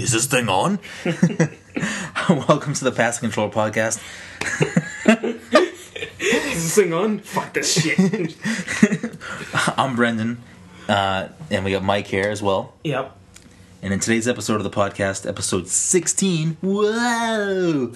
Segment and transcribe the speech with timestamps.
[0.00, 0.78] Is this thing on?
[2.30, 4.00] Welcome to the Pass Control Podcast.
[6.18, 7.18] Is this thing on?
[7.18, 8.34] Fuck this shit.
[9.76, 10.42] I'm Brendan,
[10.88, 12.72] uh, and we got Mike here as well.
[12.82, 13.14] yep.
[13.82, 17.92] And in today's episode of the podcast, episode 16, whoa,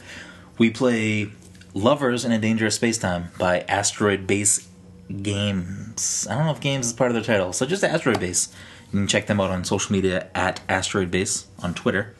[0.58, 1.30] we play
[1.72, 4.68] Lovers in a Dangerous Spacetime by Asteroid Base
[5.22, 6.26] Games.
[6.30, 8.52] I don't know if games is part of their title, so just Asteroid Base.
[8.94, 12.14] You can check them out on social media at Asteroid Base on Twitter.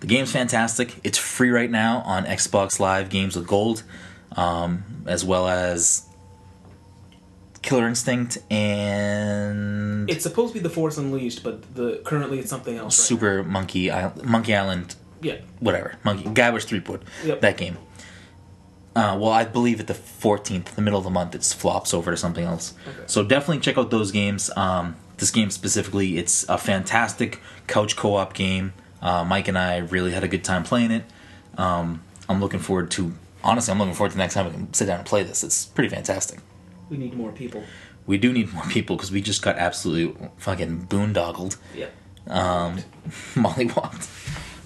[0.00, 0.96] The game's fantastic.
[1.02, 3.82] It's free right now on Xbox Live Games with Gold,
[4.32, 6.04] um, as well as
[7.62, 12.76] Killer Instinct and It's supposed to be the Force Unleashed, but the currently it's something
[12.76, 12.98] else.
[12.98, 15.30] right Super Monkey Island, Monkey Island, now.
[15.30, 15.36] Yeah.
[15.60, 15.94] whatever.
[16.04, 17.02] Monkey Guybrush Threepwood.
[17.24, 17.40] Yep.
[17.40, 17.78] That game.
[18.94, 22.10] Uh, well, I believe at the 14th, the middle of the month, it flops over
[22.10, 22.74] to something else.
[22.86, 23.04] Okay.
[23.06, 24.50] So definitely check out those games.
[24.54, 28.72] Um, this game specifically, it's a fantastic couch co-op game.
[29.00, 31.04] Uh, Mike and I really had a good time playing it.
[31.58, 33.12] Um, I'm looking forward to.
[33.44, 35.44] Honestly, I'm looking forward to the next time we can sit down and play this.
[35.44, 36.40] It's pretty fantastic.
[36.90, 37.62] We need more people.
[38.06, 41.56] We do need more people because we just got absolutely fucking boondoggled.
[41.74, 41.86] Yeah.
[42.28, 42.78] um,
[43.34, 44.08] mollywalked.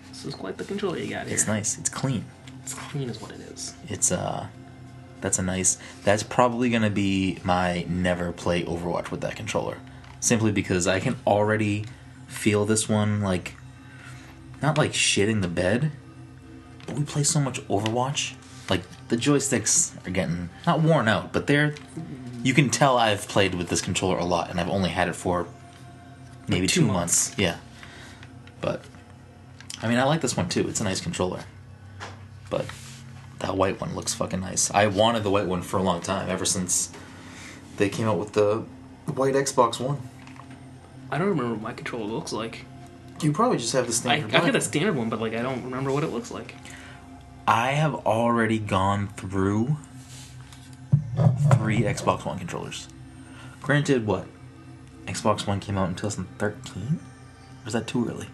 [0.10, 1.34] This is quite the controller you got here.
[1.34, 1.78] It's nice.
[1.78, 2.24] It's clean.
[2.64, 3.74] It's clean, is what it is.
[3.90, 4.48] It's uh,
[5.26, 5.80] that's a nice.
[6.04, 9.80] That's probably gonna be my never play Overwatch with that controller,
[10.20, 11.86] simply because I can already
[12.28, 13.56] feel this one like,
[14.62, 15.92] not like shitting the bed,
[16.86, 18.36] but we play so much Overwatch.
[18.70, 21.74] Like the joysticks are getting not worn out, but they're.
[22.44, 25.16] You can tell I've played with this controller a lot, and I've only had it
[25.16, 25.48] for
[26.48, 27.34] maybe two two months.
[27.36, 27.58] Yeah,
[28.62, 28.86] but
[29.82, 30.68] I mean, I like this one too.
[30.68, 31.40] It's a nice controller,
[32.52, 32.68] but
[33.46, 34.72] that white one looks fucking nice.
[34.72, 36.92] I wanted the white one for a long time, ever since
[37.78, 38.66] they came out with the
[39.06, 40.00] white Xbox One.
[41.12, 42.66] I don't remember what my controller looks like.
[43.22, 44.28] You probably just have the I, standard.
[44.30, 46.56] I black got the standard one, but like I don't remember what it looks like.
[47.48, 49.78] I have already gone through
[51.54, 52.88] three Xbox One controllers.
[53.62, 54.26] Granted, what
[55.06, 56.84] Xbox One came out in 2013.
[56.84, 57.00] Or
[57.64, 58.28] was that too early?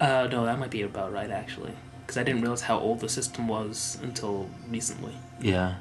[0.00, 1.72] Uh, no, that might be about right actually,
[2.04, 5.14] because I didn't realize how old the system was until recently.
[5.40, 5.76] Yeah,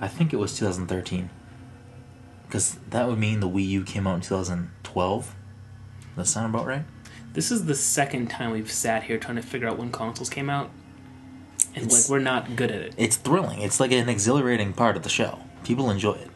[0.00, 1.30] I think it was 2013.
[2.46, 5.24] Because that would mean the Wii U came out in 2012.
[5.24, 5.34] Does
[6.16, 6.84] that sound about right?
[7.32, 10.48] This is the second time we've sat here trying to figure out when consoles came
[10.48, 10.70] out,
[11.74, 12.94] and It's- like we're not good at it.
[12.96, 13.60] It's thrilling.
[13.60, 15.40] It's like an exhilarating part of the show.
[15.64, 16.30] People enjoy it.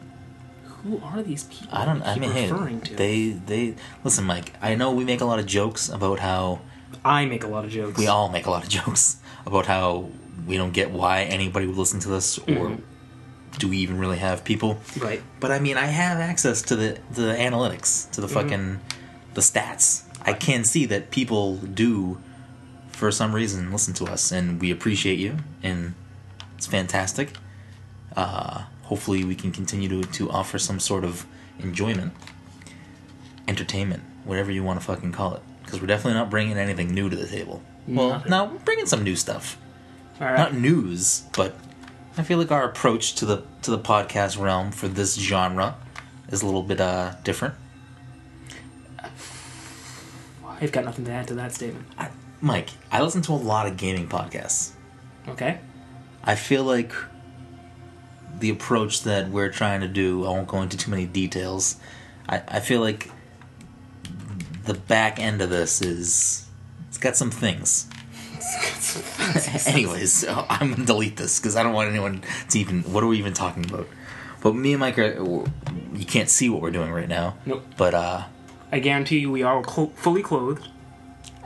[0.83, 1.69] Who are these people?
[1.77, 2.01] I don't.
[2.03, 2.95] I mean, hey, to?
[2.95, 4.53] they they listen, Mike.
[4.61, 6.59] I know we make a lot of jokes about how
[7.03, 7.97] I make a lot of jokes.
[7.97, 10.09] we all make a lot of jokes about how
[10.47, 12.81] we don't get why anybody would listen to this, or Mhm.
[13.57, 14.79] do we even really have people?
[14.99, 15.21] right.
[15.39, 18.33] But I mean, I have access to the the analytics, to the Mm-hmm.
[18.35, 18.79] fucking
[19.33, 20.03] the stats.
[20.23, 22.19] I can see that people do,
[22.91, 25.95] for some reason, listen to us, and we appreciate you, and
[26.57, 27.33] it's fantastic.
[28.15, 31.25] Uh, hopefully, we can continue to to offer some sort of
[31.59, 32.13] enjoyment,
[33.47, 37.09] entertainment, whatever you want to fucking call it, because we're definitely not bringing anything new
[37.09, 37.61] to the table.
[37.87, 38.29] Well, Nothing.
[38.29, 39.57] no, we're bringing some new stuff
[40.19, 40.37] All right.
[40.37, 41.55] not news, but
[42.17, 45.75] I feel like our approach to the to the podcast realm for this genre
[46.29, 47.55] is a little bit uh different.
[50.45, 51.85] I've got nothing to add to that statement.
[51.97, 52.09] I,
[52.39, 54.71] Mike, I listen to a lot of gaming podcasts.
[55.27, 55.59] Okay.
[56.23, 56.93] I feel like
[58.39, 61.77] the approach that we're trying to do, I won't go into too many details.
[62.29, 63.09] I, I feel like
[64.65, 66.47] the back end of this is
[66.87, 67.87] it's got some things.
[69.67, 72.81] Anyways, so I'm gonna delete this because I don't want anyone to even.
[72.83, 73.87] What are we even talking about?
[74.41, 75.13] But me and Mike are.
[75.13, 77.37] You can't see what we're doing right now.
[77.45, 77.63] Nope.
[77.77, 78.23] But uh,
[78.71, 80.67] I guarantee you, we are clo- fully clothed.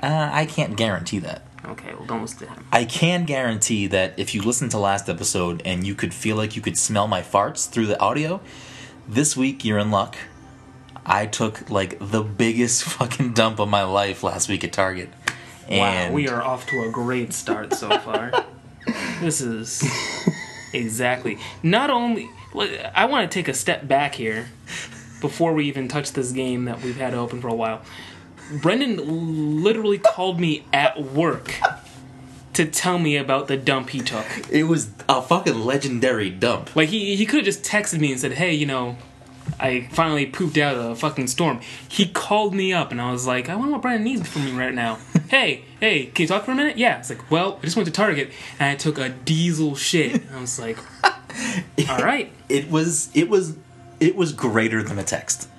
[0.02, 1.42] Uh, I can't guarantee that.
[1.66, 2.66] Okay, well, don't listen to him.
[2.72, 6.56] I can guarantee that if you listen to last episode and you could feel like
[6.56, 8.40] you could smell my farts through the audio,
[9.08, 10.16] this week you're in luck.
[11.06, 15.10] I took like the biggest fucking dump of my life last week at Target.
[15.68, 18.32] And wow, we are off to a great start so far.
[19.20, 19.84] this is
[20.74, 21.38] exactly.
[21.64, 22.30] Not only.
[22.94, 24.48] I want to take a step back here
[25.20, 27.82] before we even touch this game that we've had open for a while.
[28.62, 31.54] Brendan literally called me at work
[32.54, 34.26] to tell me about the dump he took.
[34.50, 36.76] It was a fucking legendary dump.
[36.76, 38.96] Like he he could have just texted me and said, "Hey, you know,
[39.60, 43.26] I finally pooped out of a fucking storm." He called me up and I was
[43.26, 45.00] like, "I wonder what Brendan needs from me right now."
[45.30, 46.78] hey, hey, can you talk for a minute?
[46.78, 47.00] Yeah.
[47.00, 50.22] It's like, well, I just went to Target and I took a diesel shit.
[50.34, 50.78] I was like,
[51.90, 52.32] all right.
[52.50, 53.56] It was it was
[54.00, 55.50] it was greater than a text.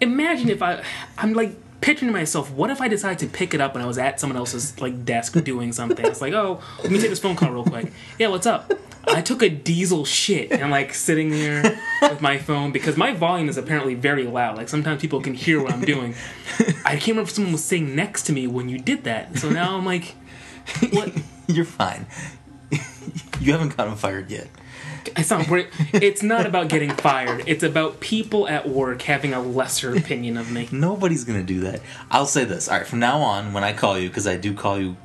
[0.00, 0.82] Imagine if I
[1.18, 3.86] I'm like picturing to myself, what if I decided to pick it up when I
[3.86, 6.04] was at someone else's like desk doing something?
[6.04, 7.92] It's like, oh, let me take this phone call real quick.
[8.18, 8.72] Yeah, what's up?
[9.06, 13.48] I took a diesel shit and like sitting there with my phone because my volume
[13.48, 14.56] is apparently very loud.
[14.56, 16.14] Like sometimes people can hear what I'm doing.
[16.84, 19.38] I can't remember if someone was sitting next to me when you did that.
[19.38, 20.14] So now I'm like,
[20.90, 21.12] what?
[21.46, 22.06] You're fine.
[23.40, 24.48] you haven't gotten fired yet.
[25.16, 25.46] It's not.
[25.94, 27.44] It's not about getting fired.
[27.46, 30.68] It's about people at work having a lesser opinion of me.
[30.70, 31.80] Nobody's gonna do that.
[32.10, 32.68] I'll say this.
[32.68, 34.96] All right, from now on, when I call you, because I do call you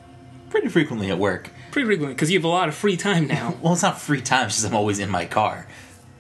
[0.50, 1.50] pretty frequently at work.
[1.84, 3.58] Frequently, because you have a lot of free time now.
[3.62, 4.46] well, it's not free time.
[4.48, 5.68] It's just I'm always in my car.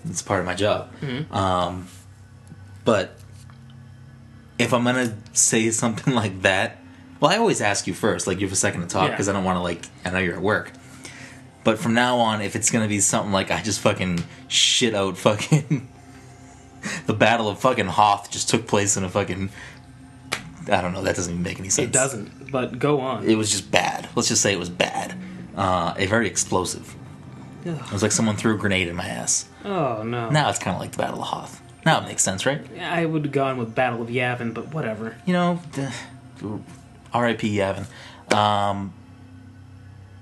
[0.03, 0.91] It's part of my job.
[0.99, 1.33] Mm-hmm.
[1.33, 1.87] Um,
[2.83, 3.17] but
[4.59, 6.79] if I'm gonna say something like that,
[7.21, 8.27] well, I always ask you first.
[8.27, 9.31] Like, you have a second to talk because Yeah.
[9.31, 9.85] I don't want to like.
[10.03, 10.73] I know you're at work.
[11.63, 15.17] But from now on, if it's gonna be something like I just fucking shit out
[15.17, 15.87] fucking
[17.05, 19.49] the Battle of fucking Hoth just took place in a fucking
[20.69, 21.87] I don't know, that doesn't even make any sense.
[21.87, 22.51] It doesn't.
[22.51, 23.23] But go on.
[23.23, 24.09] It was just bad.
[24.15, 25.15] Let's just say it was bad.
[25.55, 26.95] Uh, a very explosive.
[27.63, 29.47] It was like someone threw a grenade in my ass.
[29.63, 30.29] Oh no.
[30.29, 31.61] Now it's kind of like the Battle of Hoth.
[31.85, 32.61] Now it makes sense, right?
[32.79, 35.15] I would have gone with Battle of Yavin, but whatever.
[35.25, 35.93] You know, the,
[37.13, 37.55] R.I.P.
[37.57, 37.85] Yavin.
[38.35, 38.93] Um,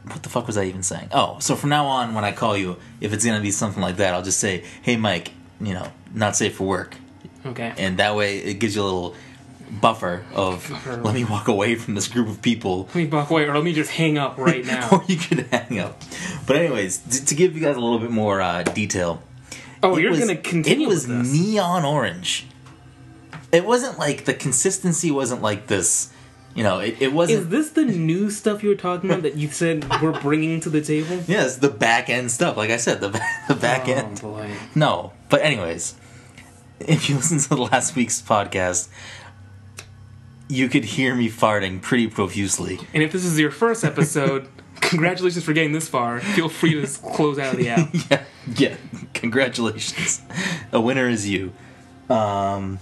[0.06, 1.10] what the fuck was I even saying?
[1.12, 3.98] Oh, so from now on, when I call you, if it's gonna be something like
[3.98, 5.32] that, I'll just say, "Hey, Mike,
[5.62, 6.98] you know, not safe for work,"
[7.46, 7.74] Okay.
[7.78, 9.16] and that way it gives you a little
[9.82, 10.98] buffer of Buffer.
[10.98, 13.64] let me walk away from this group of people let me walk away, or let
[13.64, 14.90] me just hang up right now.
[14.92, 16.02] or you could hang up.
[16.46, 19.22] But anyways, t- to give you guys a little bit more uh, detail,
[19.82, 22.48] oh, you're was- gonna continue It was neon orange.
[23.52, 26.12] It wasn't like the consistency wasn't like this.
[26.56, 27.40] You know, it, it Is wasn't.
[27.40, 30.70] Is this the new stuff you were talking about that you said we're bringing to
[30.70, 31.24] the table?
[31.28, 32.58] yes, the back end stuff.
[32.58, 34.22] Like I said, the ba- the back oh, end.
[34.22, 34.52] boy.
[34.76, 35.96] No, but anyways,
[36.80, 38.88] if you listen to the last week's podcast,
[40.48, 42.80] you could hear me farting pretty profusely.
[42.94, 44.48] And if this is your first episode,
[44.82, 46.20] congratulations for getting this far.
[46.20, 47.90] Feel free to close out of the app.
[48.12, 48.24] yeah,
[48.56, 48.76] yeah.
[49.14, 50.22] Congratulations,
[50.72, 51.54] a winner is you.
[52.10, 52.80] Um,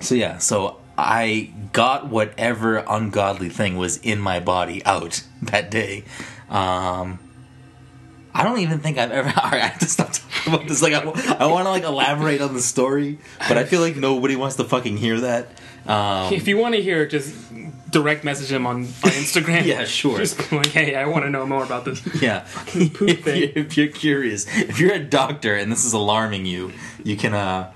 [0.00, 6.04] so yeah, so I got whatever ungodly thing was in my body out that day.
[6.48, 7.18] Um,
[8.34, 9.28] I don't even think I've ever.
[9.42, 10.82] All right, I have to stop talking about this.
[10.82, 13.18] Like, I, want to like elaborate on the story,
[13.48, 15.57] but I feel like nobody wants to fucking hear that.
[15.88, 17.34] Um, If you want to hear, just
[17.90, 18.84] direct message him on, on
[19.22, 19.64] Instagram.
[19.72, 20.18] Yeah, sure.
[20.18, 22.02] Just like, hey, I want to know more about this.
[22.22, 22.46] Yeah.
[22.66, 23.42] poop if, thing.
[23.42, 27.32] you, if you're curious, if you're a doctor and this is alarming you, you can
[27.32, 27.72] uh,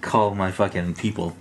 [0.00, 1.36] call my fucking people.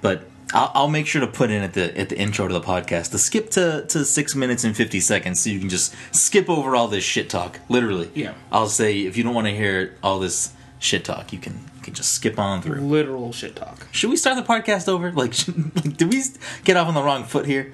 [0.00, 2.60] But I'll, I'll make sure to put in at the at the intro to the
[2.60, 6.48] podcast to skip to, to six minutes and fifty seconds, so you can just skip
[6.48, 7.58] over all this shit talk.
[7.68, 8.34] Literally, Yeah.
[8.52, 11.94] I'll say if you don't want to hear all this shit talk, you can can
[11.94, 12.80] just skip on through.
[12.82, 13.86] Literal shit talk.
[13.92, 15.10] Should we start the podcast over?
[15.12, 16.22] Like, should, like did we
[16.64, 17.72] get off on the wrong foot here?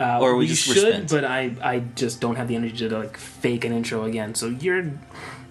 [0.00, 2.98] Uh, Or we we just- should, but I, I just don't have the energy to
[2.98, 4.34] like fake an intro again.
[4.34, 4.94] So you're you're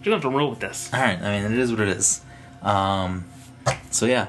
[0.04, 0.90] gonna have to roll with this.
[0.94, 1.22] All right.
[1.22, 2.22] I mean, it is what it is.
[2.64, 3.26] Um,
[3.92, 4.28] so yeah,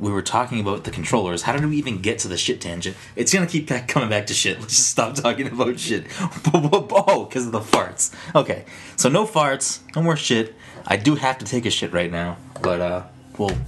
[0.00, 1.42] we were talking about the controllers.
[1.42, 2.96] How did we even get to the shit tangent?
[3.14, 4.58] It's gonna keep back, coming back to shit.
[4.60, 6.06] Let's just stop talking about shit.
[6.54, 8.12] oh, because of the farts.
[8.34, 8.64] Okay,
[8.96, 10.54] so no farts, no more shit.
[10.88, 13.02] I do have to take a shit right now, but uh,
[13.38, 13.58] well, all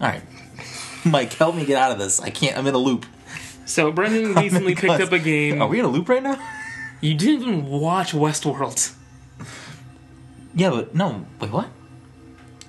[0.00, 0.22] right.
[1.04, 2.20] Mike, help me get out of this.
[2.20, 2.56] I can't.
[2.56, 3.06] I'm in a loop.
[3.66, 5.62] So Brendan recently picked up a game.
[5.62, 6.38] Are we in a loop right now?
[7.00, 8.94] You didn't even watch Westworld.
[10.54, 11.26] Yeah, but no.
[11.40, 11.68] Wait, what?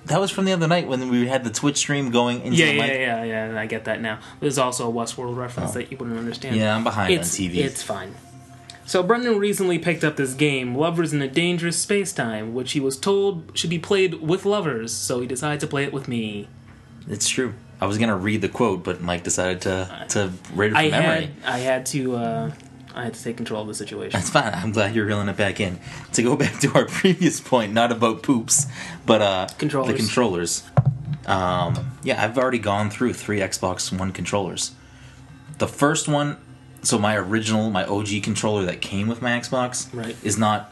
[0.05, 2.65] That was from the other night when we had the Twitch stream going into Yeah,
[2.65, 2.91] the yeah, mic.
[2.91, 3.59] yeah, yeah, yeah.
[3.59, 4.19] I get that now.
[4.39, 6.55] There's also a Westworld reference that you wouldn't understand.
[6.55, 6.59] Oh.
[6.59, 7.55] Yeah, I'm behind it's, on TV.
[7.57, 8.15] It's fine.
[8.89, 12.79] So Brendan recently picked up this game, Lovers in a Dangerous Space Time, which he
[12.79, 14.91] was told should be played with lovers.
[14.91, 16.47] So he decided to play it with me.
[17.07, 17.53] It's true.
[17.79, 20.89] I was gonna read the quote, but Mike decided to to read it from I
[20.89, 21.25] memory.
[21.25, 22.51] had I had to uh,
[22.95, 24.19] I had to take control of the situation.
[24.19, 24.51] That's fine.
[24.55, 25.79] I'm glad you're reeling it back in.
[26.13, 28.65] To go back to our previous point, not about poops,
[29.05, 29.91] but uh, Controllers.
[29.91, 30.63] the controllers.
[31.27, 34.71] Um, yeah, I've already gone through three Xbox One controllers.
[35.59, 36.37] The first one,
[36.83, 40.15] so my original, my OG controller that came with my Xbox, Right.
[40.23, 40.71] is not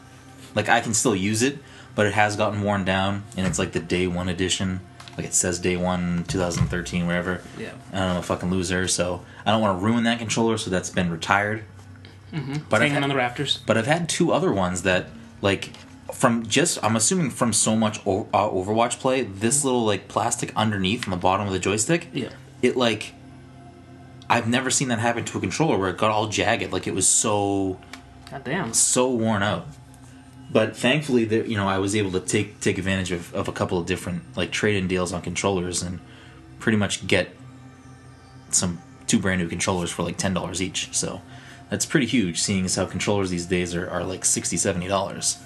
[0.54, 1.58] like I can still use it,
[1.94, 4.80] but it has gotten worn down, and it's like the day one edition.
[5.16, 7.40] Like it says day one, 2013, wherever.
[7.58, 7.70] Yeah.
[7.92, 8.86] I don't a fucking loser.
[8.86, 11.64] So I don't want to ruin that controller, so that's been retired.
[12.30, 13.58] But I've Hanging had- on the rafters.
[13.66, 15.06] but I've had two other ones that
[15.42, 15.72] like
[16.12, 20.52] from just I'm assuming from so much o- uh, Overwatch play, this little like plastic
[20.54, 22.28] underneath on the bottom of the joystick, Yeah.
[22.62, 23.12] it like
[24.30, 26.94] I've never seen that happen to a controller where it got all jagged, like it
[26.94, 27.78] was so
[28.30, 28.74] God damn.
[28.74, 29.66] so worn out.
[30.50, 33.52] But thankfully, there you know I was able to take take advantage of, of a
[33.52, 36.00] couple of different like trade in deals on controllers and
[36.58, 37.34] pretty much get
[38.50, 40.94] some two brand new controllers for like ten dollars each.
[40.94, 41.20] So
[41.70, 44.56] that's pretty huge, seeing as how controllers these days are, are like 60
[44.88, 45.38] dollars,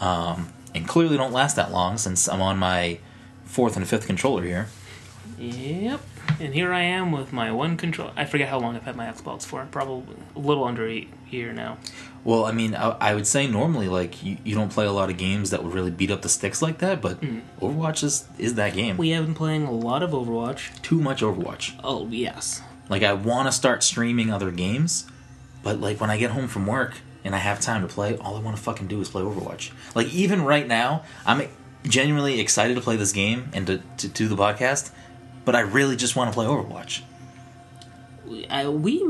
[0.00, 2.98] um, and clearly don't last that long since I'm on my
[3.44, 4.68] fourth and fifth controller here.
[5.38, 6.00] Yep.
[6.38, 8.10] And here I am with my one control.
[8.16, 9.66] I forget how long I've had my Xbox for.
[9.70, 11.78] Probably a little under a year now.
[12.24, 15.10] Well, I mean, I, I would say normally like you, you don't play a lot
[15.10, 17.40] of games that would really beat up the sticks like that, but hmm.
[17.60, 18.96] Overwatch is is that game.
[18.96, 20.82] We have been playing a lot of Overwatch.
[20.82, 21.78] Too much Overwatch.
[21.82, 22.62] Oh yes.
[22.88, 25.06] Like I want to start streaming other games,
[25.62, 28.36] but like when I get home from work and I have time to play, all
[28.36, 29.72] I want to fucking do is play Overwatch.
[29.94, 31.48] Like even right now, I'm
[31.88, 34.90] genuinely excited to play this game and to, to do the podcast,
[35.46, 37.00] but I really just want to play Overwatch.
[38.26, 39.02] We, I, we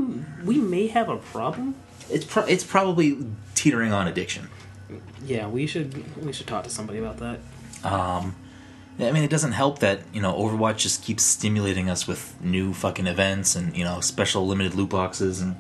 [0.45, 1.75] we may have a problem.
[2.09, 3.19] It's pro- it's probably
[3.57, 4.49] teetering on addiction.
[5.25, 7.40] Yeah, we should we should talk to somebody about that.
[7.83, 8.37] Um,
[8.99, 12.73] I mean, it doesn't help that you know Overwatch just keeps stimulating us with new
[12.75, 15.40] fucking events and you know special limited loot boxes.
[15.40, 15.57] And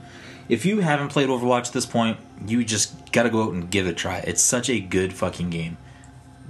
[0.48, 3.86] if you haven't played Overwatch at this point, you just gotta go out and give
[3.86, 4.18] it a try.
[4.18, 5.78] It's such a good fucking game.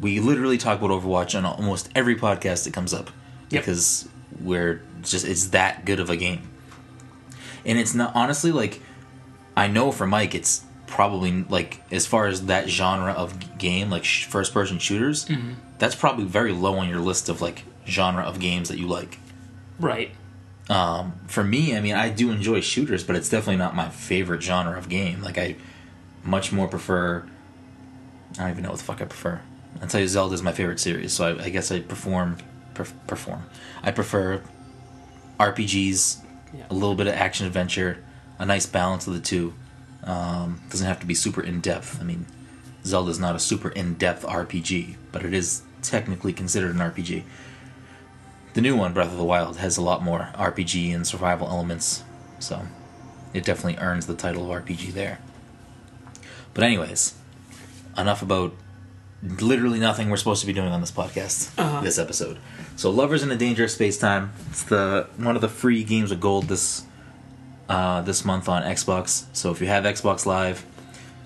[0.00, 3.10] We literally talk about Overwatch on almost every podcast that comes up
[3.50, 3.62] Yep.
[3.62, 4.08] because
[4.40, 6.48] we're just it's that good of a game.
[7.64, 8.80] And it's not honestly like
[9.56, 14.04] I know for Mike, it's probably like as far as that genre of game, like
[14.04, 15.28] sh- first person shooters,
[15.78, 19.18] that's probably very low on your list of like genre of games that you like.
[19.80, 20.10] Right.
[20.68, 24.42] Um, for me, I mean, I do enjoy shooters, but it's definitely not my favorite
[24.42, 25.22] genre of game.
[25.22, 25.56] Like I
[26.24, 27.24] much more prefer.
[28.34, 29.40] I don't even know what the fuck I prefer.
[29.80, 32.38] I'll tell you, Zelda is my favorite series, so I, I guess I perform,
[32.76, 33.44] perf- perform.
[33.82, 34.42] I prefer
[35.40, 36.18] RPGs,
[36.54, 36.64] Yeah.
[36.70, 38.02] a little bit of action adventure,
[38.38, 39.54] a nice balance of the two.
[40.04, 41.98] Um, doesn't have to be super in depth.
[42.00, 42.26] I mean,
[42.84, 47.24] Zelda is not a super in depth RPG, but it is technically considered an RPG.
[48.54, 52.04] The new one, Breath of the Wild, has a lot more RPG and survival elements,
[52.38, 52.62] so
[53.34, 55.18] it definitely earns the title of RPG there.
[56.54, 57.14] But anyways,
[57.98, 58.54] enough about
[59.22, 61.80] literally nothing we're supposed to be doing on this podcast Uh-huh.
[61.80, 62.38] this episode.
[62.76, 64.32] So, Lovers in a Dangerous Space Time.
[64.50, 66.84] It's the one of the free games of gold this
[67.68, 69.24] uh, this month on Xbox.
[69.32, 70.64] So if you have Xbox Live,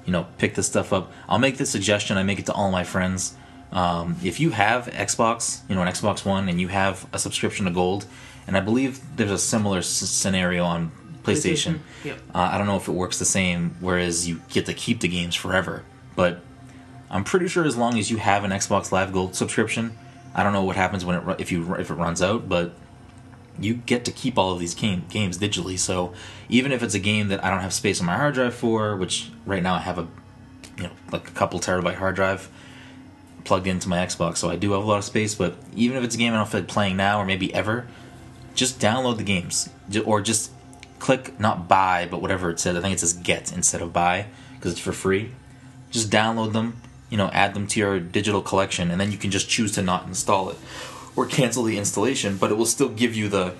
[0.06, 1.12] you know, pick this stuff up.
[1.28, 2.16] I'll make this suggestion.
[2.16, 3.34] I make it to all my friends.
[3.72, 7.66] Um, if you have Xbox, you know, an Xbox One, and you have a subscription
[7.66, 8.06] to Gold,
[8.46, 10.90] and I believe there's a similar s- scenario on
[11.22, 11.78] PlayStation.
[11.78, 12.18] PlayStation, yep.
[12.34, 15.08] Uh, I don't know if it works the same, whereas you get to keep the
[15.08, 15.84] games forever.
[16.16, 16.40] But
[17.10, 19.96] I'm pretty sure as long as you have an Xbox Live Gold subscription,
[20.34, 22.72] I don't know what happens when it if you if it runs out, but
[23.58, 25.78] you get to keep all of these game, games digitally.
[25.78, 26.12] So
[26.48, 28.96] even if it's a game that I don't have space on my hard drive for,
[28.96, 30.08] which right now I have a
[30.76, 32.50] you know like a couple terabyte hard drive
[33.44, 35.34] plugged into my Xbox, so I do have a lot of space.
[35.34, 37.86] But even if it's a game I don't feel like playing now or maybe ever,
[38.54, 39.68] just download the games
[40.04, 40.52] or just
[40.98, 42.76] click not buy but whatever it says.
[42.76, 45.32] I think it says get instead of buy because it's for free.
[45.90, 46.76] Just download them,
[47.10, 49.82] you know, add them to your digital collection, and then you can just choose to
[49.82, 50.56] not install it
[51.16, 52.36] or cancel the installation.
[52.36, 53.54] But it will still give you the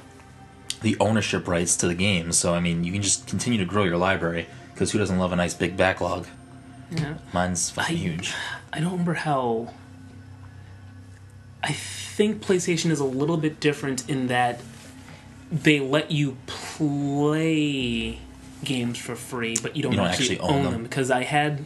[0.82, 2.32] the ownership rights to the game.
[2.32, 5.32] So I mean, you can just continue to grow your library because who doesn't love
[5.32, 6.26] a nice big backlog?
[6.90, 7.14] Yeah.
[7.32, 8.34] Mine's fucking I- huge.
[8.72, 9.74] I don't remember how.
[11.62, 14.60] I think PlayStation is a little bit different in that
[15.52, 18.18] they let you play
[18.64, 20.72] games for free, but you don't, You don't actually, actually own own them.
[20.72, 20.82] them.
[20.84, 21.64] Because I had,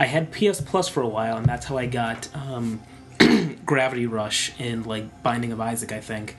[0.00, 2.80] I had PS Plus for a while, and that's how I got um,
[3.66, 6.36] Gravity Rush and like Binding of Isaac, I think.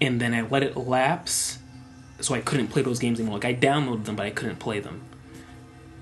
[0.00, 1.58] And then I let it lapse,
[2.20, 3.38] so I couldn't play those games anymore.
[3.38, 5.02] Like I downloaded them, but I couldn't play them.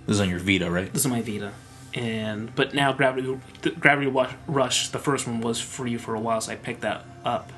[0.06, 0.92] This is on your Vita, right?
[0.92, 1.52] This is my Vita,
[1.94, 3.38] and but now Gravity
[3.78, 4.12] Gravity
[4.48, 7.52] Rush, the first one was free for a while, so I picked that up.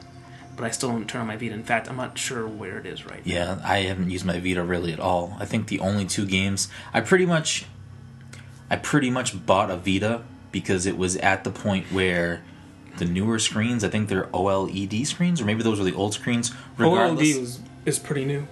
[0.57, 1.55] but I still don't turn on my Vita.
[1.55, 3.33] In fact, I'm not sure where it is right now.
[3.33, 5.37] Yeah, I haven't used my Vita really at all.
[5.41, 7.65] I think the only two games I pretty much
[8.71, 12.43] I pretty much bought a Vita because it was at the point where
[12.99, 16.53] the newer screens, I think they're OLED screens or maybe those were the old screens.
[16.79, 18.47] Regardless, OLED is, is pretty new.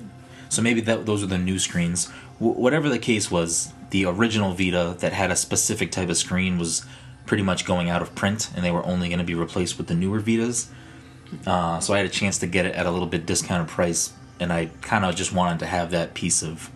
[0.51, 2.11] so maybe that those are the new screens.
[2.39, 6.59] W- whatever the case was, the original Vita that had a specific type of screen
[6.59, 6.85] was
[7.27, 9.87] pretty much going out of print, and they were only going to be replaced with
[9.87, 10.67] the newer Vitas.
[11.47, 14.13] Uh, so I had a chance to get it at a little bit discounted price,
[14.39, 16.71] and I kind of just wanted to have that piece of,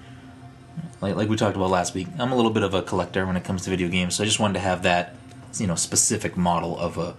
[1.01, 2.09] like, like we talked about last week.
[2.19, 4.27] I'm a little bit of a collector when it comes to video games, so I
[4.27, 5.15] just wanted to have that,
[5.59, 7.15] you know, specific model of a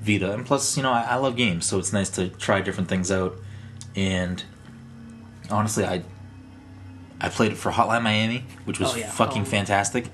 [0.00, 0.32] Vita.
[0.34, 3.10] And plus, you know, I, I love games, so it's nice to try different things
[3.10, 3.34] out.
[3.96, 4.42] And
[5.50, 6.02] honestly, I
[7.20, 9.10] I played it for Hotline Miami, which was Oh, yeah.
[9.10, 9.46] fucking Oh.
[9.46, 10.08] fantastic,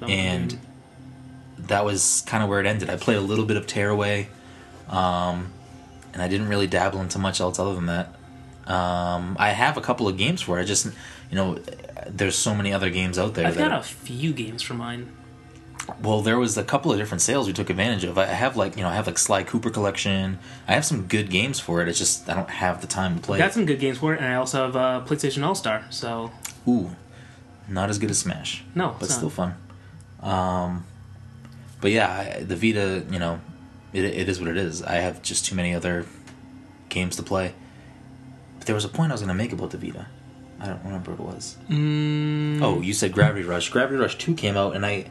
[0.00, 0.58] No, and
[1.58, 2.88] that was kind of where it ended.
[2.90, 4.28] I played a little bit of Tearaway,
[4.88, 5.50] um,
[6.12, 8.14] and I didn't really dabble into much else other than that.
[8.66, 10.62] Um, I have a couple of games for it.
[10.62, 10.86] I just,
[11.30, 11.58] you know,
[12.08, 13.46] there's so many other games out there.
[13.46, 15.12] I've got a few games for mine.
[16.02, 18.18] well, there was a couple of different sales we took advantage of.
[18.18, 20.38] I have like, you know, I have like Sly Cooper collection.
[20.66, 21.88] I have some good games for it.
[21.88, 23.38] It's just I don't have the time to play.
[23.38, 25.84] I Got some good games for it, and I also have uh, PlayStation All Star.
[25.90, 26.32] So
[26.66, 26.90] Ooh,
[27.68, 28.64] not as good as Smash.
[28.74, 29.54] No, but still fun.
[30.20, 30.84] Um,
[31.80, 33.40] but yeah, I, the Vita, you know,
[33.92, 34.82] it, it is what it is.
[34.82, 36.06] I have just too many other
[36.88, 37.54] games to play.
[38.58, 40.06] But there was a point I was going to make about the Vita.
[40.60, 41.56] I don't remember what it was.
[41.68, 43.68] mm, Oh, you said Gravity Rush.
[43.68, 45.10] Gravity Rush Two came out, and I,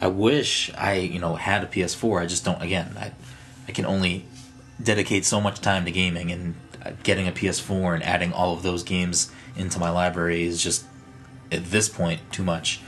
[0.00, 2.22] I wish I, you know, had a PS4.
[2.22, 2.62] I just don't.
[2.62, 3.12] Again, I,
[3.68, 4.24] I can only
[4.82, 8.62] dedicate so much time to gaming, and uh, getting a PS4 and adding all of
[8.62, 10.84] those games into my library is just
[11.50, 12.80] at this point too much.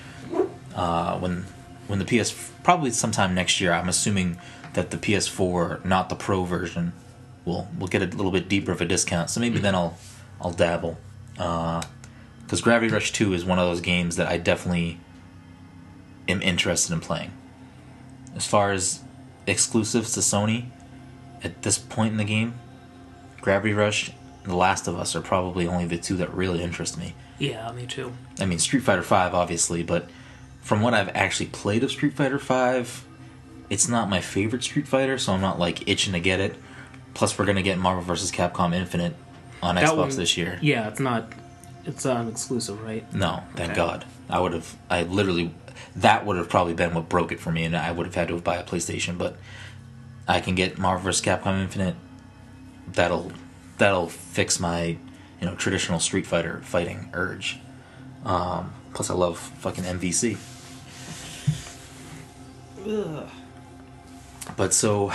[0.75, 1.45] Uh, when
[1.89, 4.39] when the PS probably sometime next year, I'm assuming
[4.75, 6.93] that the PS4, not the Pro version,
[7.45, 9.31] will will get a little bit deeper of a discount.
[9.31, 9.97] So maybe then I'll
[10.41, 10.99] I'll dabble.
[12.47, 15.01] Because Gravity Rush Two is one of those games that I definitely
[16.29, 17.33] am interested in playing.
[18.37, 19.01] As far as
[19.47, 20.67] exclusives to Sony,
[21.43, 22.55] at this point in the game,
[23.41, 24.11] Gravity Rush,
[24.45, 27.15] and The Last of Us are probably only the two that really interest me.
[27.39, 28.13] yeah, me too.
[28.41, 30.09] I mean, Street Fighter Five, obviously, but
[30.61, 33.05] from what I've actually played of Street Fighter Five,
[33.71, 36.55] it's not my favorite Street Fighter, so I'm not like itching to get it.
[37.15, 38.31] Plus, we're gonna get Marvel vs.
[38.31, 39.17] Capcom Infinite
[39.63, 40.59] on That Xbox one- this year.
[40.63, 41.33] Yeah, it's not.
[41.87, 43.11] It's um, exclusive, right?
[43.15, 43.77] No, thank Okay.
[43.77, 44.05] God.
[44.29, 44.77] I would have.
[44.91, 45.55] I literally.
[45.95, 48.29] That would have probably been what broke it for me, and I would have had
[48.29, 49.17] to buy a PlayStation.
[49.17, 49.37] But
[50.27, 51.25] I can get Marvel vs.
[51.25, 51.95] Capcom Infinite.
[52.89, 53.31] That'll
[53.79, 54.97] that'll fix my
[55.41, 57.61] you know traditional Street Fighter fighting urge.
[58.25, 60.37] Um, plus, I love fucking MVC.
[62.89, 63.29] Ugh.
[64.57, 65.13] But so,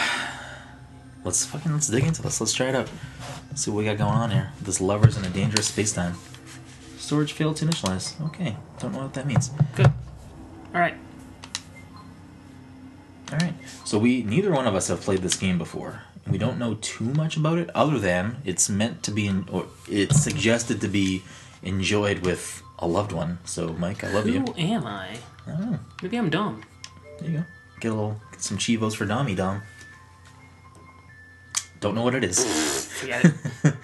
[1.23, 2.39] let's fucking let's dig into this.
[2.39, 2.89] Let's try it out.
[3.55, 4.51] see what we got going on here.
[4.61, 6.15] This lovers in a dangerous space time.
[7.11, 8.25] Storage failed to initialize.
[8.27, 9.51] Okay, don't know what that means.
[9.75, 9.87] Good.
[10.73, 10.95] All right.
[13.33, 13.53] All right.
[13.83, 16.03] So we neither one of us have played this game before.
[16.25, 19.65] We don't know too much about it, other than it's meant to be, in, or
[19.89, 21.21] it's suggested to be
[21.61, 23.39] enjoyed with a loved one.
[23.43, 24.39] So, Mike, I love you.
[24.39, 25.17] Who am I?
[25.45, 25.79] I don't know.
[26.01, 26.63] Maybe I'm dumb.
[27.19, 27.45] There you go.
[27.81, 29.63] Get a little, get some chivos for Dommy Dom.
[31.81, 32.85] Don't know what it is.
[32.85, 33.33] Forget it.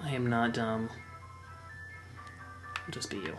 [0.00, 0.88] I am not dumb.
[2.90, 3.36] Just be you.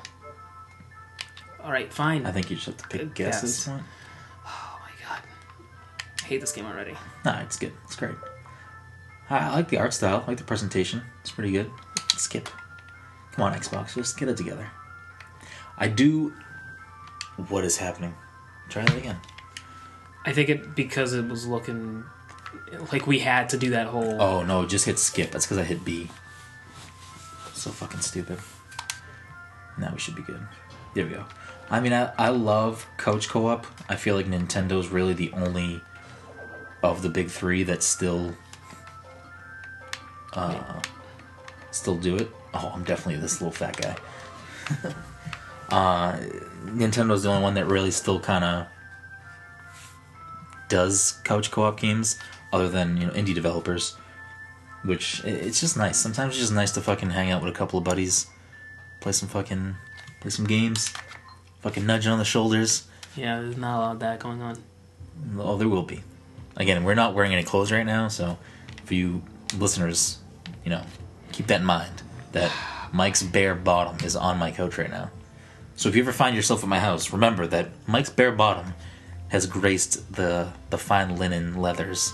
[1.64, 2.26] All right, fine.
[2.26, 3.68] I think you just have to pick Good guess guess.
[3.68, 5.22] oh my god,
[6.22, 6.94] I hate this game already.
[7.24, 7.74] Nah, it's good.
[7.86, 8.16] It's great.
[9.30, 10.24] I, I like the art style.
[10.26, 11.02] I like the presentation.
[11.22, 11.72] It's pretty good.
[12.18, 12.50] Skip.
[13.32, 13.96] Come on, Xbox.
[13.96, 14.68] Just get it together.
[15.78, 16.34] I do.
[17.50, 18.14] What is happening?
[18.70, 19.18] Try that again.
[20.26, 22.04] I think it because it was looking
[22.92, 24.22] like we had to do that whole.
[24.22, 25.32] Oh no, just hit skip.
[25.32, 26.10] That's because I hit B.
[27.54, 28.38] So fucking stupid.
[29.78, 30.42] Now we should be good.
[30.94, 31.26] There we go.
[31.70, 33.66] I mean, I, I love couch co op.
[33.90, 35.82] I feel like Nintendo's really the only
[36.84, 38.36] of the big three that still
[40.34, 40.82] uh,
[41.72, 42.30] still do it.
[42.54, 43.96] Oh, I'm definitely this little fat guy.
[45.70, 46.18] uh,
[46.66, 48.68] Nintendo's the only one that really still kind of
[50.68, 52.18] does couch co-op games,
[52.54, 53.96] other than you know indie developers.
[54.84, 55.98] Which it's just nice.
[55.98, 58.28] Sometimes it's just nice to fucking hang out with a couple of buddies,
[59.06, 59.76] play some fucking
[60.20, 60.92] play some games,
[61.62, 62.88] fucking nudging on the shoulders.
[63.16, 64.58] Yeah, there's not a lot of that going on.
[65.38, 66.02] Oh, there will be.
[66.56, 68.40] Again, we're not wearing any clothes right now, so
[68.84, 69.22] for you
[69.60, 70.18] listeners,
[70.64, 70.82] you know,
[71.32, 72.02] keep that in mind.
[72.32, 72.52] That
[72.92, 75.12] Mike's bare bottom is on my couch right now.
[75.76, 78.74] So if you ever find yourself at my house, remember that Mike's bare bottom
[79.28, 82.12] has graced the the fine linen leathers.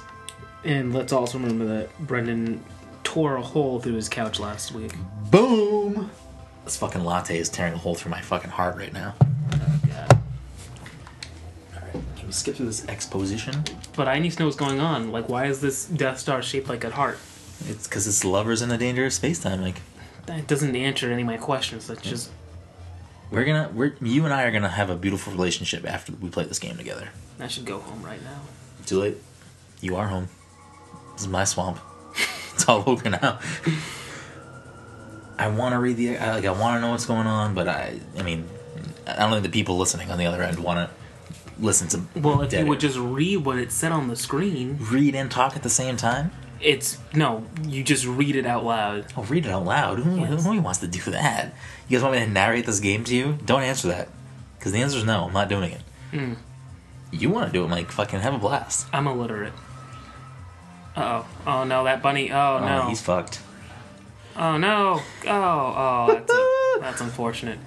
[0.66, 2.62] And let's also remember that Brendan
[3.06, 4.92] tore a hole through his couch last week.
[5.32, 6.12] Boom!
[6.66, 9.16] This fucking latte is tearing a hole through my fucking heart right now.
[9.20, 10.20] Oh, God.
[11.76, 13.64] Alright, can we skip through this exposition?
[13.96, 15.12] But I need to know what's going on.
[15.12, 17.18] Like, why is this Death Star shaped like a heart?
[17.68, 19.62] It's because it's lovers in a dangerous space time.
[19.62, 19.82] Like,
[20.28, 21.88] That doesn't answer any of my questions.
[21.88, 22.30] That's just
[23.32, 26.44] we're gonna, we're, you and I are gonna have a beautiful relationship after we play
[26.44, 27.10] this game together.
[27.40, 28.42] I should go home right now.
[28.86, 29.18] Too late.
[29.80, 30.28] You are home.
[31.14, 31.80] This is my swamp.
[32.54, 33.40] it's all over now.
[35.44, 36.46] I want to read the I, like.
[36.46, 38.00] I want to know what's going on, but I.
[38.18, 38.48] I mean,
[39.08, 40.96] I don't think the people listening on the other end want to
[41.64, 42.20] listen to.
[42.20, 45.56] Well, if you would just read what it said on the screen, read and talk
[45.56, 46.32] at the same time.
[46.60, 49.06] it's no, you just read it out loud.
[49.18, 50.00] Oh, read it out loud.
[50.00, 50.44] Who, Yes.
[50.46, 51.54] who wants to do that?
[51.88, 53.38] You guys want me to narrate this game to you?
[53.46, 54.10] Don't answer that,
[54.58, 55.26] because the answer is no.
[55.26, 55.82] I'm not doing it.
[56.12, 56.34] Hmm.
[57.12, 57.92] You want to do it, Mike?
[57.92, 58.86] Fucking have a blast.
[58.94, 59.54] I'm illiterate.
[60.96, 61.28] Uh oh.
[61.48, 62.32] Oh no, that bunny.
[62.32, 62.90] Oh Oh, no.
[62.90, 63.40] he's fucked.
[64.36, 65.02] Oh no.
[65.28, 67.60] Oh, oh, that's, a, that's unfortunate.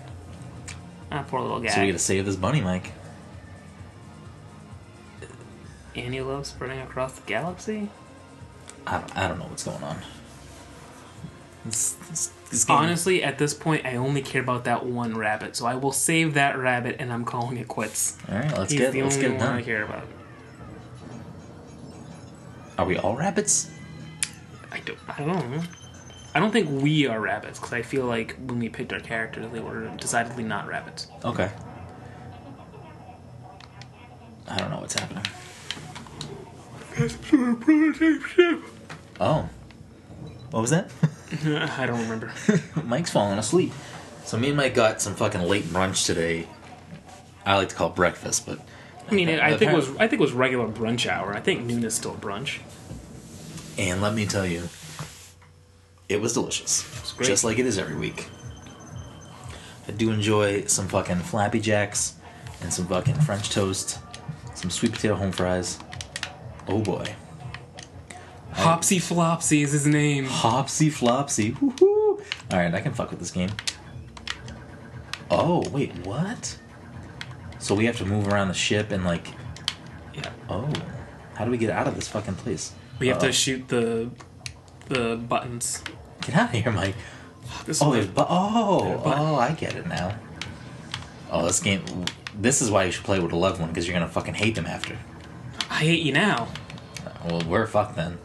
[1.13, 1.69] Ah, poor little guy.
[1.69, 2.93] So we gotta save this bunny, Mike.
[5.95, 7.89] Anti-Love spreading across the galaxy?
[8.87, 9.99] I don't, I don't know what's going on.
[11.65, 15.57] This, this, this game, Honestly, at this point, I only care about that one rabbit,
[15.57, 18.19] so I will save that rabbit and I'm calling it quits.
[18.29, 19.65] all right, let's He's get the let's only get it one I done.
[19.65, 20.05] care about.
[22.77, 23.71] Are we all rabbits?
[24.73, 25.63] I don't, I don't know.
[26.35, 29.47] I don't think we are rabbits, because I feel like when we picked our characters,
[29.53, 31.07] they were decidedly not rabbits.
[31.25, 31.51] Okay.
[34.49, 35.25] I don't know what's happening.
[39.21, 39.49] Oh,
[40.51, 40.91] what was that?
[41.45, 42.33] I don't remember.
[42.85, 43.73] Mike's falling asleep.
[44.25, 46.47] So me and Mike got some fucking late brunch today.
[47.45, 48.59] I like to call it breakfast, but
[49.11, 51.35] I mean, I think it was I think it was regular brunch hour.
[51.35, 52.59] I think noon is still brunch.
[53.77, 54.69] And let me tell you,
[56.09, 57.13] it was delicious.
[57.17, 57.27] great.
[57.27, 58.29] Just like it is every week.
[59.89, 62.15] I do enjoy some fucking Flappy Jacks
[62.63, 63.99] and some fucking French toast,
[64.55, 65.79] some sweet potato home fries.
[66.69, 67.15] Oh boy.
[68.53, 70.25] Hopsy Flopsy is his name.
[70.27, 71.53] Hopsy Flopsy.
[71.57, 72.23] Woohoo!
[72.53, 73.51] Alright, I can fuck with this game.
[75.31, 76.57] Oh, wait, what?
[77.59, 79.29] So we have to move around the ship and like.
[80.15, 80.71] Yeah, Oh.
[81.35, 82.73] How do we get out of this fucking place?
[83.01, 83.27] we have Uh-oh.
[83.27, 84.09] to shoot the
[84.89, 85.83] the buttons.
[86.23, 86.95] Get out of here, Mike.
[87.67, 90.17] This Oh, there's bu- oh, oh, I get it now.
[91.31, 91.83] Oh, this game.
[92.39, 94.55] This is why you should play with a loved one because you're gonna fucking hate
[94.55, 94.97] them after.
[95.71, 96.49] I hate you now.
[97.25, 98.19] Well, we're fucked then.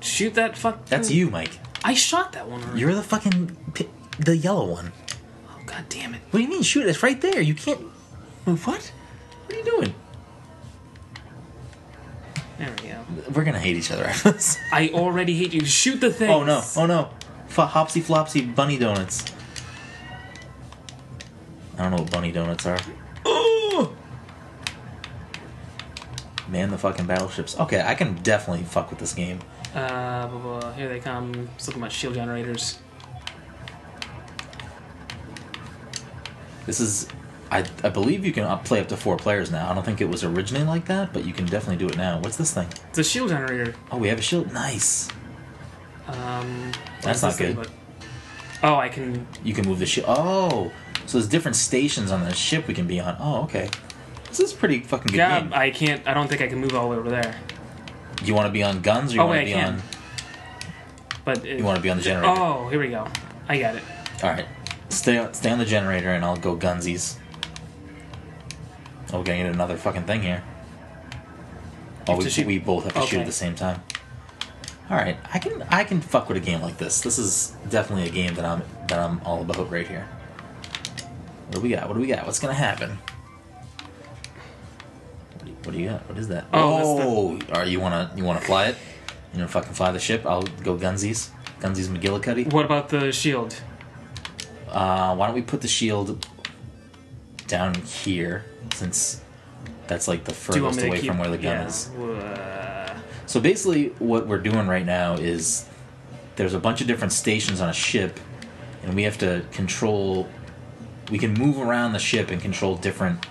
[0.00, 0.86] Shoot that fuck.
[0.86, 1.58] That's you, Mike.
[1.84, 2.62] I shot that one.
[2.62, 2.80] Already.
[2.80, 3.88] You're the fucking pi-
[4.18, 4.92] the yellow one.
[5.50, 6.20] Oh, God damn it!
[6.30, 6.62] What do you mean?
[6.62, 6.86] Shoot!
[6.86, 7.40] It's right there.
[7.40, 7.80] You can't.
[8.44, 8.56] What?
[8.66, 8.92] What
[9.50, 9.94] are you doing?
[12.62, 13.04] There we go.
[13.34, 14.56] We're gonna hate each other after this.
[14.72, 15.64] I already hate you.
[15.64, 16.30] Shoot the thing.
[16.30, 16.62] Oh no!
[16.76, 17.10] Oh no!
[17.48, 19.24] F- hopsy flopsy bunny donuts.
[21.76, 22.78] I don't know what bunny donuts are.
[26.48, 27.58] Man, the fucking battleships.
[27.58, 29.40] Okay, I can definitely fuck with this game.
[29.74, 31.32] Uh, blah, blah, here they come.
[31.32, 32.78] Let's look at my shield generators.
[36.66, 37.08] This is,
[37.52, 39.70] I, I believe you can play up to four players now.
[39.70, 42.18] I don't think it was originally like that, but you can definitely do it now.
[42.18, 42.66] What's this thing?
[42.88, 43.74] It's a shield generator.
[43.90, 44.52] Oh, we have a shield.
[44.52, 45.08] Nice.
[46.08, 47.56] Um, That's not thing good.
[47.66, 47.70] but-
[48.64, 49.26] Oh, I can.
[49.44, 50.04] You can move the ship.
[50.06, 50.70] Oh,
[51.06, 53.16] so there's different stations on the ship we can be on.
[53.18, 53.68] Oh, okay.
[54.28, 55.52] This is a pretty fucking good Yeah, game.
[55.52, 56.06] I can't.
[56.06, 57.34] I don't think I can move all the way over there.
[58.24, 59.74] you want to be on guns or you Oh, want to be I can.
[59.74, 59.82] on?
[61.24, 62.32] But it, You want to be on the generator?
[62.38, 63.06] Oh, here we go.
[63.48, 63.82] I got it.
[64.22, 64.46] All right.
[64.90, 67.16] Stay stay on the generator, and I'll go gunsies.
[69.12, 70.42] Oh, we're gonna get another fucking thing here.
[72.08, 73.82] Oh, we, shoot- we both have to shoot at the same time.
[74.90, 77.00] All right, I can I can fuck with a game like this.
[77.00, 80.08] This is definitely a game that I'm that I'm all about right here.
[81.46, 81.88] What do we got?
[81.88, 82.26] What do we got?
[82.26, 82.98] What's gonna happen?
[85.34, 86.08] What do you, what do you got?
[86.08, 86.46] What is that?
[86.52, 88.76] Oh, oh are you wanna you wanna fly it?
[89.32, 90.26] You wanna fucking fly the ship?
[90.26, 91.30] I'll go gunsies.
[91.60, 92.52] Gunsies McGillicuddy.
[92.52, 93.60] What about the shield?
[94.68, 96.26] Uh, why don't we put the shield
[97.46, 98.44] down here
[98.74, 99.20] since
[99.86, 101.08] that's like the Do you want furthest away keep?
[101.10, 101.66] from where the gun yeah.
[101.66, 101.88] is.
[101.90, 105.66] Uh, So basically, what we're doing right now is
[106.36, 108.18] there's a bunch of different stations on a ship,
[108.82, 110.28] and we have to control.
[111.10, 113.26] We can move around the ship and control different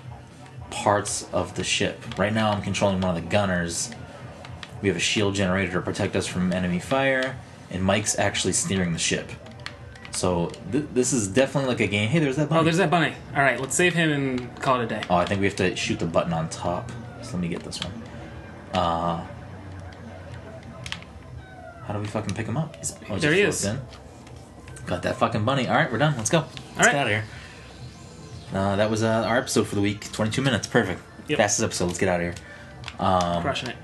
[0.70, 2.00] parts of the ship.
[2.18, 3.92] Right now, I'm controlling one of the gunners.
[4.82, 7.36] We have a shield generator to protect us from enemy fire,
[7.70, 9.30] and Mike's actually steering the ship.
[10.12, 12.10] So th- this is definitely like a game.
[12.10, 12.50] Hey, there's that.
[12.50, 12.62] Bunny.
[12.62, 13.14] oh, there's that bunny.
[13.36, 15.02] All right, let's save him and call it a day.
[15.10, 16.92] Oh, I think we have to shoot the button on top.
[17.22, 17.94] So let me get this one.
[18.74, 19.26] Uh,
[21.82, 22.76] how How do we fucking pick him up?
[22.78, 23.70] He's, oh, There he just is.
[23.72, 23.80] floats
[24.80, 24.86] in.
[24.86, 25.68] Got that fucking bunny.
[25.68, 26.16] All right, we're done.
[26.18, 26.40] Let's go.
[26.76, 26.92] Let's right.
[26.92, 27.24] get out of here.
[28.54, 30.12] Uh, that was uh, our episode for the week.
[30.12, 30.68] 22 minutes.
[30.68, 31.02] Perfect.
[31.28, 31.38] Yep.
[31.38, 31.86] Fastest episode.
[31.86, 32.36] Let's get out of here.
[33.00, 33.76] Um, Crushing it.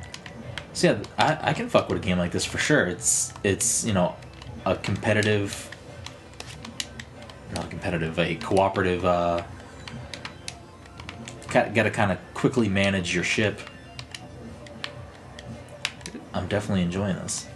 [0.73, 2.85] so yeah, I, I can fuck with a game like this for sure.
[2.87, 4.15] It's it's you know
[4.65, 5.66] a competitive,
[7.53, 9.05] not competitive, a cooperative.
[9.05, 9.43] Uh,
[11.49, 13.59] got to kind of quickly manage your ship.
[16.33, 17.47] I'm definitely enjoying this.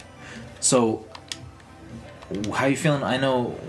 [0.60, 1.06] So,
[2.54, 3.04] how you feeling?
[3.04, 3.60] I know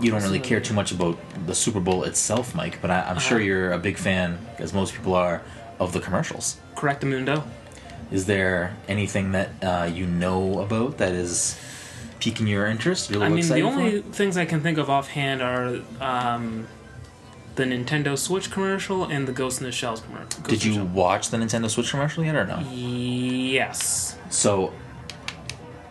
[0.00, 3.18] you don't really care too much about the Super Bowl itself, Mike, but I, I'm
[3.18, 3.46] sure Uh-huh.
[3.46, 5.42] you're a big fan, as most people are,
[5.78, 6.56] of the commercials.
[6.74, 7.44] Correct mundo.
[8.10, 11.58] Is there anything that uh, you know about that is
[12.20, 13.10] piquing your interest?
[13.10, 16.66] You're I mean, the only things I can think of offhand are um,
[17.56, 20.42] the Nintendo Switch commercial and the Ghost in the Shells commercial.
[20.42, 22.58] Did you watch the Nintendo Switch commercial yet or no?
[22.70, 24.18] Yes.
[24.30, 24.72] So,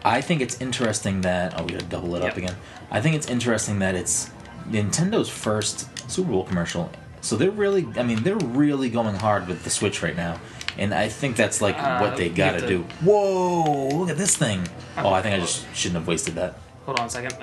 [0.03, 2.55] I think it's interesting that oh, we gotta double it up again.
[2.91, 4.29] I think it's interesting that it's
[4.69, 6.91] Nintendo's first Super Bowl commercial.
[7.21, 10.39] So they're really, I mean, they're really going hard with the Switch right now,
[10.77, 12.85] and I think that's like Uh, what they gotta to- do.
[13.01, 13.87] Whoa!
[13.89, 14.67] Look at this thing.
[14.97, 16.57] Oh, I think I just shouldn't have wasted that.
[16.85, 17.33] Hold on a second.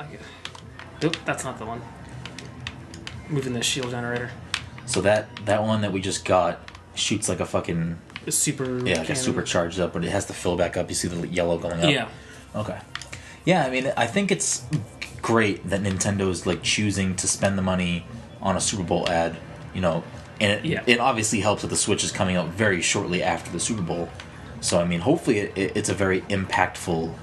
[1.02, 1.80] Nope, that's not the one.
[3.28, 4.30] Moving the shield generator.
[4.86, 6.60] So that that one that we just got
[6.94, 8.64] shoots like a fucking It's super.
[8.64, 9.16] yeah, like a cannon.
[9.16, 10.88] supercharged up, but it has to fill back up.
[10.88, 11.90] You see the yellow going up.
[11.90, 12.08] Yeah.
[12.54, 12.78] Okay.
[13.44, 14.62] Yeah, I mean, I think it's
[15.22, 18.04] great that Nintendo's like choosing to spend the money
[18.40, 19.36] on a Super Bowl ad.
[19.74, 20.04] You know,
[20.42, 20.82] and it, Yeah.
[20.86, 24.10] it obviously helps that the Switch is coming out very shortly after the Super Bowl.
[24.60, 27.14] So I mean, hopefully, it, it, it's a very impactful,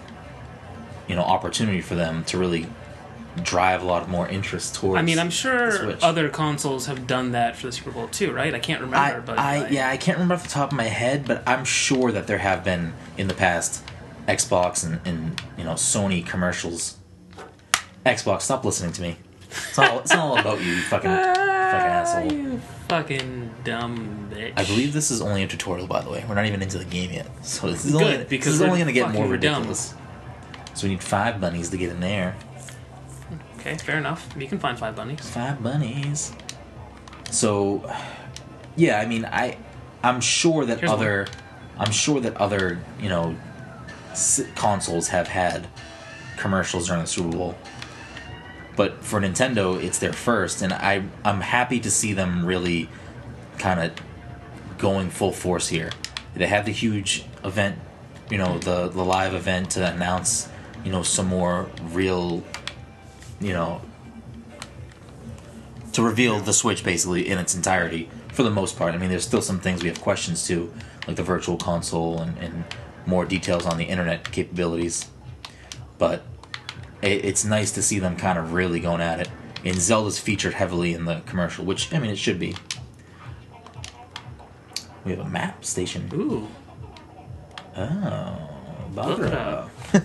[1.07, 2.65] you know, opportunity for them to really
[3.43, 4.99] drive a lot more interest towards.
[4.99, 8.53] I mean, I'm sure other consoles have done that for the Super Bowl too, right?
[8.53, 10.85] I can't remember, I, but I yeah, I can't remember off the top of my
[10.85, 13.83] head, but I'm sure that there have been in the past
[14.27, 16.97] Xbox and, and you know Sony commercials.
[18.05, 19.17] Xbox, stop listening to me.
[19.49, 21.33] It's all it's not all about you, you fucking ah,
[21.71, 22.31] fucking ah, asshole.
[22.31, 24.53] You fucking dumb bitch.
[24.55, 26.25] I believe this is only a tutorial, by the way.
[26.27, 28.61] We're not even into the game yet, so this is Good, only because this is
[28.61, 29.61] only going to get more fucking dumb.
[29.61, 29.93] ridiculous.
[30.73, 32.35] So we need five bunnies to get in there.
[33.59, 34.33] Okay, fair enough.
[34.37, 35.19] You can find five bunnies.
[35.29, 36.31] Five bunnies.
[37.31, 37.93] So,
[38.75, 39.57] yeah, I mean, I,
[40.01, 41.27] I'm sure that Here's other,
[41.77, 43.35] I'm sure that other, you know,
[44.55, 45.67] consoles have had
[46.37, 47.57] commercials during the Super Bowl.
[48.79, 52.87] But for Nintendo, it's their first, and I, I'm happy to see them really,
[53.57, 53.91] kind of,
[54.77, 55.89] going full force here.
[56.33, 57.77] They had the huge event,
[58.31, 60.47] you know, the the live event to announce,
[60.85, 62.41] you know, some more real,
[63.41, 63.81] you know,
[65.91, 68.95] to reveal the Switch basically in its entirety for the most part.
[68.95, 70.71] I mean, there's still some things we have questions to,
[71.05, 72.63] like the Virtual Console and, and
[73.05, 75.07] more details on the internet capabilities.
[75.97, 76.23] But
[77.01, 79.29] it, it's nice to see them kind of really going at it.
[79.65, 82.55] And Zelda's featured heavily in the commercial, which I mean, it should be.
[85.05, 86.09] We have a map station.
[86.13, 86.47] Ooh,
[87.77, 88.49] Oh,
[88.93, 89.33] look it bugger.
[89.33, 89.69] up.
[89.95, 90.01] All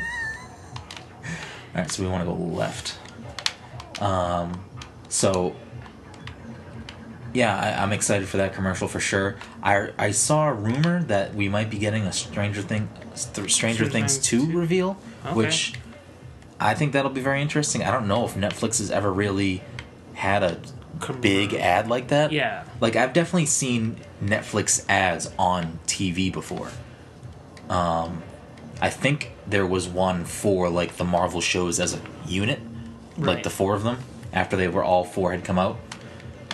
[1.74, 2.96] right, so we want to go left.
[4.00, 4.64] Um,
[5.08, 5.56] so
[7.32, 9.36] yeah, I, I'm excited for that commercial for sure.
[9.62, 13.84] I I saw a rumor that we might be getting a Stranger Thing, Stranger, Stranger
[13.88, 14.58] Things Things two 2?
[14.58, 15.34] reveal, Okay.
[15.34, 15.74] which
[16.64, 17.84] I think that'll be very interesting.
[17.84, 19.62] I don't know if Netflix has ever really
[20.14, 20.58] had a
[21.20, 22.32] big ad like that.
[22.32, 22.64] Yeah.
[22.80, 26.70] Like I've definitely seen Netflix ads on TV before.
[27.68, 28.22] Um,
[28.80, 32.60] I think there was one for like the Marvel shows as a unit,
[33.18, 33.98] like the four of them
[34.32, 35.78] after they were all four had come out.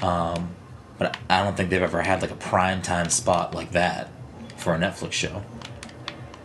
[0.02, 0.50] Um,
[0.98, 4.10] but I don't think they've ever had like a prime time spot like that
[4.56, 5.44] for a Netflix show.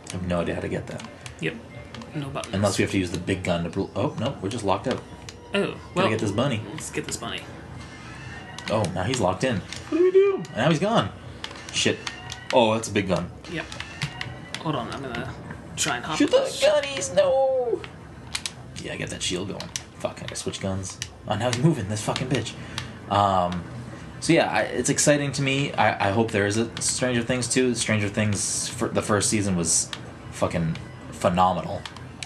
[0.09, 1.03] I have no idea how to get that.
[1.39, 1.55] Yep.
[2.15, 2.53] No buttons.
[2.55, 3.69] Unless we have to use the big gun to.
[3.69, 5.01] Bl- oh no, we're just locked out.
[5.53, 6.61] Oh, Gotta get this bunny.
[6.71, 7.41] Let's get this bunny.
[8.69, 9.57] Oh, now he's locked in.
[9.89, 10.35] What do we do?
[10.47, 11.09] And now he's gone.
[11.73, 11.97] Shit.
[12.53, 13.29] Oh, that's a big gun.
[13.51, 13.65] Yep.
[14.61, 15.33] Hold on, I'm gonna
[15.75, 16.17] try and hop.
[16.17, 16.63] Shoot the this.
[16.63, 17.81] gunnies, no!
[18.81, 19.61] Yeah, I got that shield going.
[19.99, 20.97] Fuck, I gotta switch guns.
[21.27, 22.53] Oh, now he's moving, this fucking bitch.
[23.11, 23.63] Um,
[24.19, 25.71] so yeah, I, it's exciting to me.
[25.73, 27.75] I, I hope there is a Stranger Things too.
[27.75, 29.91] Stranger Things, for the first season was
[30.31, 30.77] fucking
[31.11, 31.81] phenomenal.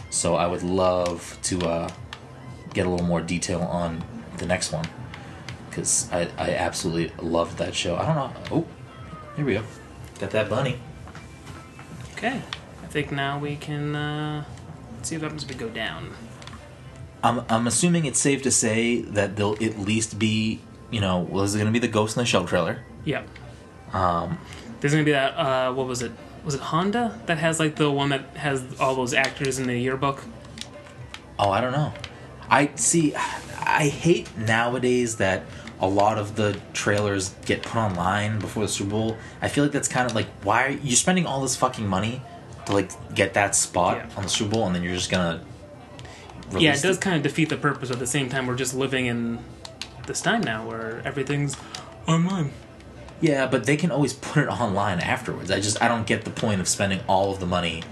[0.09, 1.89] So I would love to uh,
[2.73, 4.03] get a little more detail on
[4.37, 4.85] the next one.
[5.69, 7.95] Because I, I absolutely loved that show.
[7.95, 8.33] I don't know.
[8.51, 8.67] Oh,
[9.35, 9.63] here we go.
[10.19, 10.79] Got that bunny.
[12.13, 12.41] Okay.
[12.83, 14.43] I think now we can uh,
[15.03, 16.11] see what happens if we go down.
[17.23, 21.53] I'm I'm assuming it's safe to say that there'll at least be you know was
[21.53, 22.83] it going to be the Ghost in the Shell trailer?
[23.05, 23.27] Yep.
[23.93, 24.37] Um,
[24.79, 25.33] There's gonna be that.
[25.37, 26.11] Uh, what was it?
[26.45, 29.77] Was it Honda that has like the one that has all those actors in the
[29.77, 30.23] yearbook?
[31.37, 31.93] Oh, I don't know.
[32.49, 33.13] I see.
[33.15, 35.43] I hate nowadays that
[35.79, 39.17] a lot of the trailers get put online before the Super Bowl.
[39.41, 42.21] I feel like that's kind of like why are you spending all this fucking money
[42.65, 44.17] to like get that spot Yeah.
[44.17, 45.41] on the Super Bowl, and then you're just gonna.
[46.57, 47.91] yeah, it does kind of defeat the purpose.
[47.91, 49.39] At the same time, we're just living in
[50.07, 51.55] this time now where everything's
[52.07, 52.51] online.
[53.21, 55.51] Yeah, but they can always put it online afterwards.
[55.51, 57.83] I just I don't get the point of spending all of the money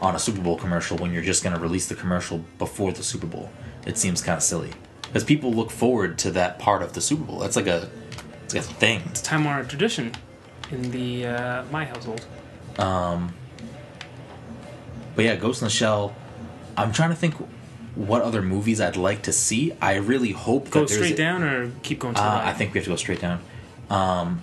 [0.00, 3.04] on a Super Bowl commercial when you're just going to release the commercial before the
[3.04, 3.50] Super Bowl.
[3.86, 4.70] It seems kind of silly
[5.02, 7.38] because people look forward to that part of the Super Bowl.
[7.38, 7.88] That's like a
[8.44, 9.02] it's like a thing.
[9.06, 10.12] It's time honored tradition
[10.72, 12.26] in the uh, my household.
[12.78, 13.34] Um,
[15.14, 16.14] but yeah, Ghost in the Shell.
[16.76, 17.34] I'm trying to think
[17.94, 19.72] what other movies I'd like to see.
[19.80, 22.30] I really hope that Go there's straight a- down or keep going to the Uh,
[22.36, 22.46] right?
[22.48, 23.40] I think we have to go straight down.
[23.90, 24.40] Um,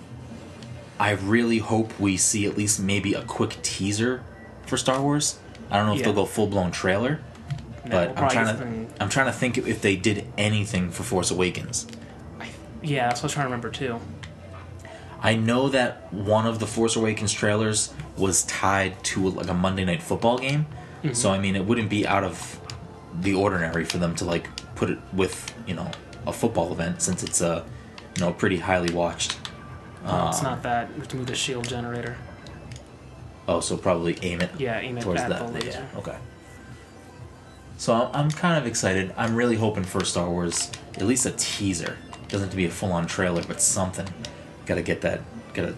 [1.00, 4.22] I really hope we see at least maybe a quick teaser
[4.66, 5.38] for Star Wars.
[5.70, 6.04] I don't know if Yeah.
[6.06, 7.20] they'll go full blown trailer,
[7.86, 11.30] No, but I'm trying to I'm trying to think if they did anything for Force
[11.30, 11.86] Awakens.
[12.82, 13.98] Yeah, that's what I was trying to remember too.
[15.22, 19.84] I know that one of the Force Awakens trailers was tied to like a Monday
[19.84, 20.66] Night Football game,
[21.02, 21.14] Mm-hmm.
[21.14, 22.60] so I mean it wouldn't be out of
[23.22, 25.90] the ordinary for them to like put it with you know
[26.26, 27.64] a football event since it's a
[28.16, 29.38] you know pretty highly watched.
[30.04, 30.92] No, it's Um, not that.
[30.94, 32.16] We have to move the shield generator.
[33.48, 35.38] Oh, so probably aim it Yeah, aim it towards at that.
[35.46, 35.86] the laser.
[35.92, 36.16] Yeah, okay.
[37.78, 39.12] So I'm, I'm kind of excited.
[39.16, 41.96] I'm really hoping for Star Wars, at least a teaser.
[42.28, 44.06] Doesn't have to be a full-on trailer, but something.
[44.66, 45.20] Gotta get that.
[45.54, 45.74] Gotta.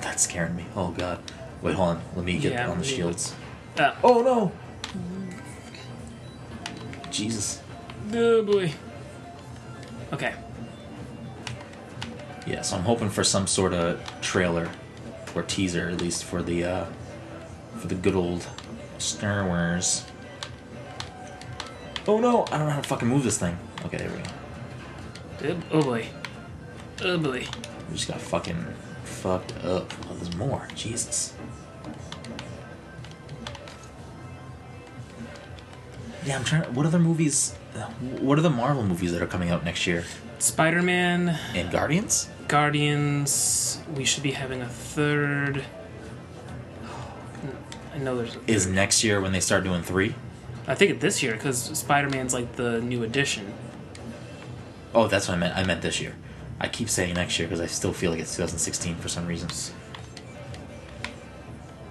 [0.00, 0.64] That's scaring me.
[0.74, 1.18] Oh god.
[1.62, 2.02] Wait, hold on.
[2.16, 3.34] Let me get Yeah, on the shields.
[3.78, 4.52] Uh, Oh no.
[7.10, 7.60] Jesus.
[8.12, 8.72] oh boy.
[10.12, 10.34] Okay.
[12.48, 14.70] Yeah, so I'm hoping for some sort of trailer
[15.34, 16.86] or teaser, at least for the uh,
[17.76, 18.46] for the good old
[18.96, 20.06] Star Wars.
[22.06, 22.46] Oh no!
[22.50, 23.58] I don't know how to fucking move this thing.
[23.84, 24.16] Okay, there we
[25.52, 25.60] go.
[25.72, 26.08] Oh, oh boy.
[27.02, 27.46] Oh boy.
[27.90, 28.64] We just got fucking
[29.04, 29.92] fucked up.
[30.08, 30.66] Oh, there's more.
[30.74, 31.34] Jesus.
[36.24, 36.62] Yeah, I'm trying.
[36.74, 37.54] What other movies?
[38.20, 40.04] What are the Marvel movies that are coming out next year?
[40.38, 42.28] Spider Man, And Guardians?
[42.48, 43.80] Guardians.
[43.94, 45.64] We should be having a third.
[47.94, 48.36] I know there's.
[48.36, 50.14] A Is next year when they start doing three?
[50.66, 53.52] I think it this year because Spider Man's like the new edition.
[54.94, 55.56] Oh, that's what I meant.
[55.56, 56.16] I meant this year.
[56.60, 59.72] I keep saying next year because I still feel like it's 2016 for some reasons.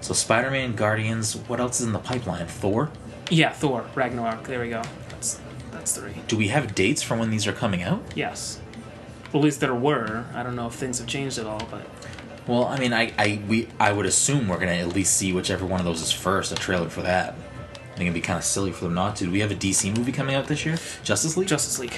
[0.02, 1.36] So Spider-Man, Guardians.
[1.36, 2.48] What else is in the pipeline?
[2.48, 2.92] Thor.
[3.30, 4.44] Yeah, Thor, Ragnarok.
[4.46, 4.82] There we go.
[5.10, 5.40] That's
[5.72, 6.14] that's three.
[6.28, 8.02] Do we have dates for when these are coming out?
[8.16, 8.60] Yes.
[9.32, 10.26] Well, at least there were.
[10.34, 11.86] I don't know if things have changed at all, but
[12.48, 15.66] Well, I mean, I, I we I would assume we're gonna at least see whichever
[15.66, 16.52] one of those is first.
[16.52, 17.36] A trailer for that.
[17.74, 19.26] I think it'd be kind of silly for them not to.
[19.26, 20.78] Do we have a DC movie coming out this year?
[21.04, 21.48] Justice League.
[21.48, 21.94] Justice League.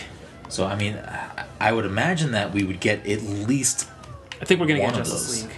[0.48, 3.88] so I mean, I, I would imagine that we would get at least
[4.42, 5.44] I think we're gonna get Justice those.
[5.44, 5.56] League.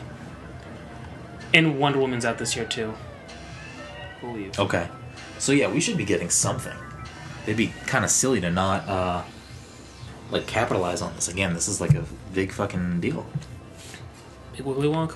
[1.53, 2.93] And Wonder Woman's out this year too.
[4.17, 4.59] I believe.
[4.59, 4.87] Okay.
[5.37, 6.75] So yeah, we should be getting something.
[7.43, 9.23] It'd be kind of silly to not uh
[10.31, 11.27] like capitalize on this.
[11.27, 13.25] Again, this is like a big fucking deal.
[14.55, 15.15] Big Wiggly Wonk.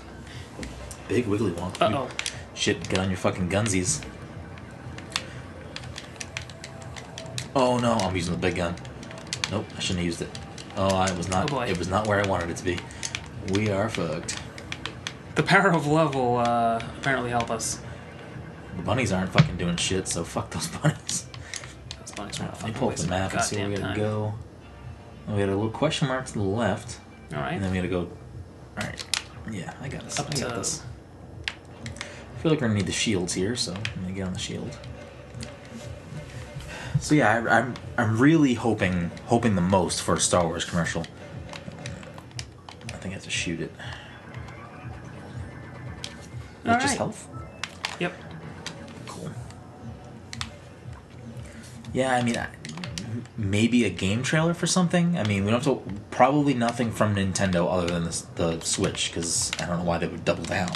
[1.07, 1.79] Big wiggly wonk.
[1.79, 2.09] Uh oh.
[2.55, 4.03] Shit, get on your fucking gunsies.
[7.55, 8.75] Oh no, I'm using the big gun.
[9.51, 10.29] Nope, I shouldn't have used it.
[10.75, 11.51] Oh, I was not.
[11.51, 11.67] Oh, boy.
[11.67, 12.79] it was not where I wanted it to be.
[13.53, 14.41] We are fucked.
[15.35, 17.79] The power of love will uh, apparently help us.
[18.75, 21.27] The bunnies aren't fucking doing shit, so fuck those bunnies.
[21.99, 23.75] Those bunnies are Let not me fucking pull up the map and see where we
[23.75, 24.33] gotta go.
[25.27, 26.99] Oh, we got a little question mark to the left,
[27.33, 27.53] All right.
[27.53, 28.09] and then we gotta go.
[28.79, 29.03] Alright.
[29.51, 30.19] Yeah, I got this.
[30.19, 30.83] Up I got to- this.
[31.47, 34.39] I feel like we're gonna need the shields here, so I'm gonna get on the
[34.39, 34.77] shield.
[36.99, 41.03] So yeah, I, I'm I'm really hoping hoping the most for a Star Wars commercial.
[42.89, 43.71] I think I have to shoot it.
[46.65, 46.97] All just right.
[46.97, 47.27] health.
[47.99, 48.13] Yep.
[49.07, 49.31] Cool.
[51.93, 52.47] Yeah, I mean, I-
[53.37, 55.17] maybe a game trailer for something.
[55.17, 55.93] I mean, we don't have to.
[56.11, 60.07] Probably nothing from Nintendo other than the, the Switch, because I don't know why they
[60.07, 60.71] would double down.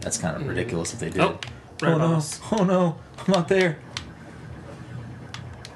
[0.00, 0.48] That's kind of hmm.
[0.48, 1.20] ridiculous if they did.
[1.20, 1.38] Oh,
[1.80, 2.14] right oh no!
[2.14, 2.40] us.
[2.52, 2.96] Oh no!
[3.18, 3.78] I'm not there.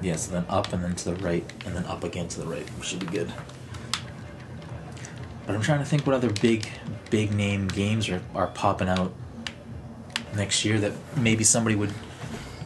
[0.01, 2.47] Yeah, so then up and then to the right, and then up again to the
[2.47, 2.65] right.
[2.77, 3.31] We should be good.
[5.45, 6.69] But I'm trying to think what other big,
[7.09, 9.11] big name games are, are popping out
[10.35, 11.91] next year that maybe somebody would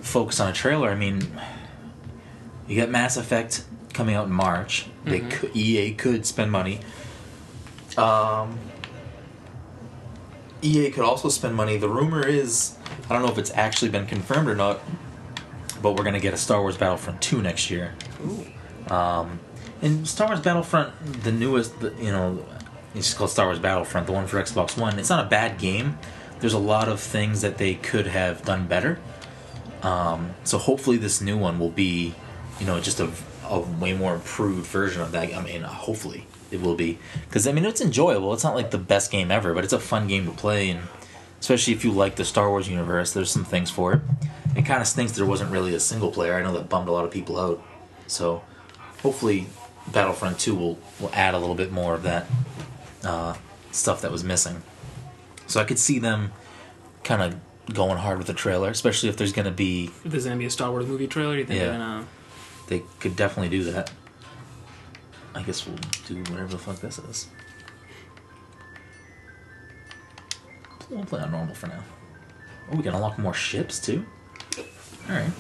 [0.01, 0.89] focus on a trailer.
[0.89, 1.22] I mean,
[2.68, 4.88] you got Mass Effect coming out in March.
[5.05, 5.32] They Mhm.
[5.32, 6.80] could, EA could spend money.
[7.97, 8.57] Um,
[10.61, 11.78] EA could also spend money.
[11.78, 12.76] The rumor is,
[13.09, 14.80] I don't know if it's actually been confirmed or not,
[15.82, 17.93] but we're gonna get a Star Wars Battlefront 2 next year.
[18.26, 18.93] Ooh.
[18.93, 19.39] Um,
[19.82, 22.43] and Star Wars Battlefront, the newest, the, you know,
[22.95, 24.97] it's called Star Wars Battlefront, the one for Xbox One.
[24.99, 25.97] It's not a bad game.
[26.39, 28.99] There's a lot of things that they could have done better.
[29.82, 32.16] Um, so hopefully this new one will be,
[32.60, 33.10] you know, just a,
[33.45, 35.34] a way more improved version of that.
[35.34, 38.34] I mean, hopefully it will be because I mean it's enjoyable.
[38.34, 40.82] It's not like the best game ever, but it's a fun game to play, and
[41.39, 44.01] especially if you like the Star Wars universe, there's some things for it.
[44.56, 46.36] It kind of stinks there wasn't really a single player.
[46.36, 47.64] I know that bummed a lot of people out.
[48.08, 48.43] So
[49.01, 49.47] hopefully
[49.91, 52.28] Battlefront 2 will, will add a little bit more of that
[53.04, 53.36] uh,
[53.72, 54.62] stuff that was missing.
[55.47, 56.32] So I could see them
[57.04, 59.86] kind of going hard with the trailer, especially if there's going to be.
[60.06, 61.66] If there's gonna be a Star Wars movie trailer, you think Yeah.
[61.70, 62.06] they're gonna?
[62.68, 63.91] They could definitely do that.
[65.36, 67.28] I guess we'll do whatever the fuck this is.
[70.89, 71.84] We'll play on normal for now.
[72.72, 74.05] Oh, we can unlock more ships too?
[75.09, 75.32] Alright.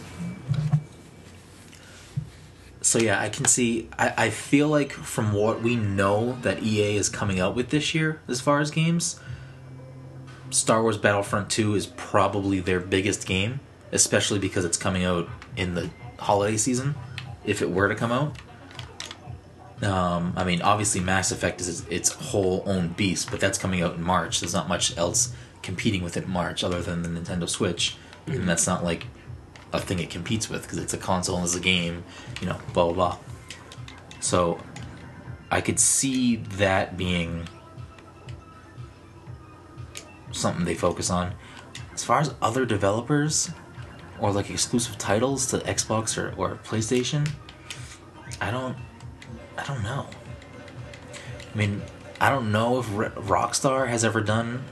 [2.81, 6.97] So yeah, I can see I, I feel like from what we know that EA
[6.97, 9.19] is coming out with this year as far as games,
[10.49, 13.59] Star Wars Battlefront 2 is probably their biggest game,
[13.91, 16.95] especially because it's coming out in the holiday season,
[17.45, 18.37] if it were to come out.
[19.83, 23.95] Um, I mean, obviously, Mass Effect is its whole own beast, but that's coming out
[23.95, 24.39] in March.
[24.39, 28.47] There's not much else competing with it in March other than the Nintendo Switch, and
[28.47, 29.07] that's not like
[29.73, 32.03] a thing it competes with because it's a console and it's a game,
[32.39, 33.17] you know, blah blah blah.
[34.21, 34.59] So,
[35.51, 37.47] I could see that being
[40.31, 41.33] something they focus on.
[41.93, 43.51] As far as other developers
[44.23, 47.29] or like exclusive titles to Xbox or, or PlayStation,
[48.39, 48.77] I don't
[49.57, 50.07] I don't know.
[51.53, 51.81] I mean,
[52.21, 54.63] I don't know if R- Rockstar has ever done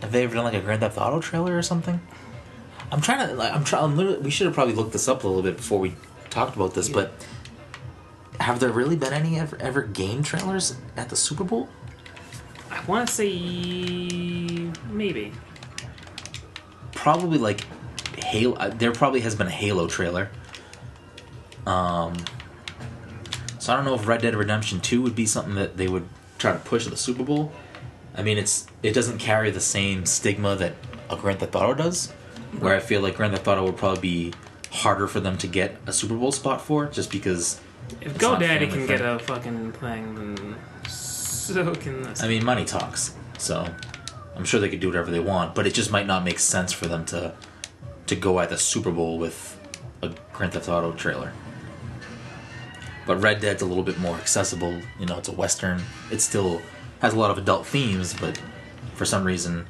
[0.00, 2.00] have they ever done like a Grand Theft Auto trailer or something?
[2.92, 5.26] I'm trying to like I'm trying literally we should have probably looked this up a
[5.26, 5.96] little bit before we
[6.30, 7.12] talked about this, but
[8.38, 11.68] have there really been any ever, ever game trailers at the Super Bowl?
[12.70, 15.32] I want to say maybe.
[16.92, 17.62] probably like
[18.28, 18.54] Halo.
[18.56, 20.30] uh, There probably has been a Halo trailer.
[21.66, 22.16] Um,
[23.58, 26.08] so I don't know if Red Dead Redemption Two would be something that they would
[26.38, 27.52] try to push at the Super Bowl.
[28.14, 30.74] I mean, it's it doesn't carry the same stigma that
[31.10, 32.10] a Grand Theft Auto does,
[32.58, 34.32] where I feel like Grand Theft Auto would probably be
[34.70, 37.60] harder for them to get a Super Bowl spot for, just because.
[38.02, 40.56] If GoDaddy can get a fucking thing, then
[40.86, 42.22] so can this.
[42.22, 43.66] I mean, money talks, so
[44.36, 46.70] I'm sure they could do whatever they want, but it just might not make sense
[46.72, 47.32] for them to
[48.08, 49.58] to go at the Super Bowl with
[50.02, 51.32] a Grand Theft Auto trailer.
[53.06, 54.80] But Red Dead's a little bit more accessible.
[54.98, 55.82] You know, it's a western.
[56.10, 56.60] It still
[57.00, 58.40] has a lot of adult themes, but
[58.94, 59.66] for some reason,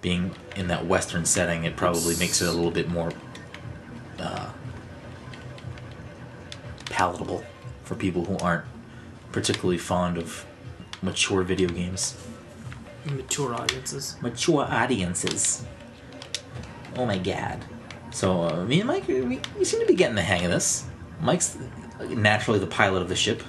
[0.00, 3.12] being in that western setting, it probably makes it a little bit more
[4.18, 4.50] uh,
[6.86, 7.44] palatable
[7.84, 8.64] for people who aren't
[9.32, 10.46] particularly fond of
[11.02, 12.16] mature video games.
[13.04, 14.16] Mature audiences.
[14.20, 15.64] Mature audiences.
[16.96, 17.64] Oh my god.
[18.10, 20.84] So, uh, me and Mike, we, we seem to be getting the hang of this.
[21.20, 21.56] Mike's
[22.08, 23.42] naturally the pilot of the ship.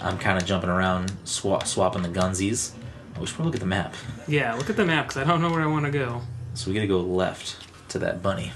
[0.00, 2.72] I'm kind of jumping around, swa- swapping the gunsies.
[3.16, 3.94] Oh, we should probably look at the map.
[4.26, 6.22] Yeah, look at the map because I don't know where I want to go.
[6.54, 7.56] So we gotta go left
[7.90, 8.52] to that bunny.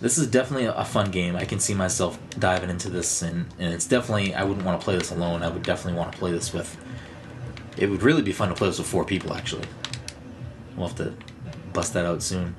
[0.00, 1.36] This is definitely a fun game.
[1.36, 4.84] I can see myself diving into this, and, and it's definitely, I wouldn't want to
[4.84, 5.42] play this alone.
[5.42, 6.76] I would definitely want to play this with.
[7.78, 9.66] It would really be fun to play this with four people, actually.
[10.76, 11.14] We'll have to
[11.72, 12.54] bust that out soon.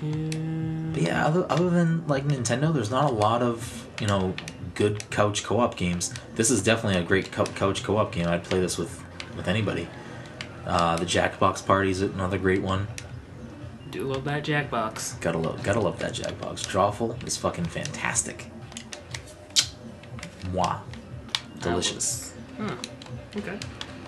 [0.00, 4.34] But yeah, other, other than like Nintendo, there's not a lot of you know
[4.74, 6.12] good couch co-op games.
[6.34, 8.26] This is definitely a great cou- couch co-op game.
[8.26, 9.02] I'd play this with
[9.36, 9.88] with anybody.
[10.66, 12.88] Uh, the Jackbox Party is another great one.
[13.90, 15.20] Do love that Jackbox.
[15.20, 16.66] Gotta love, gotta love that Jackbox.
[16.66, 18.50] Drawful is fucking fantastic.
[20.50, 20.80] Mwah,
[21.60, 22.34] delicious.
[22.58, 22.74] Huh.
[23.36, 23.58] Okay.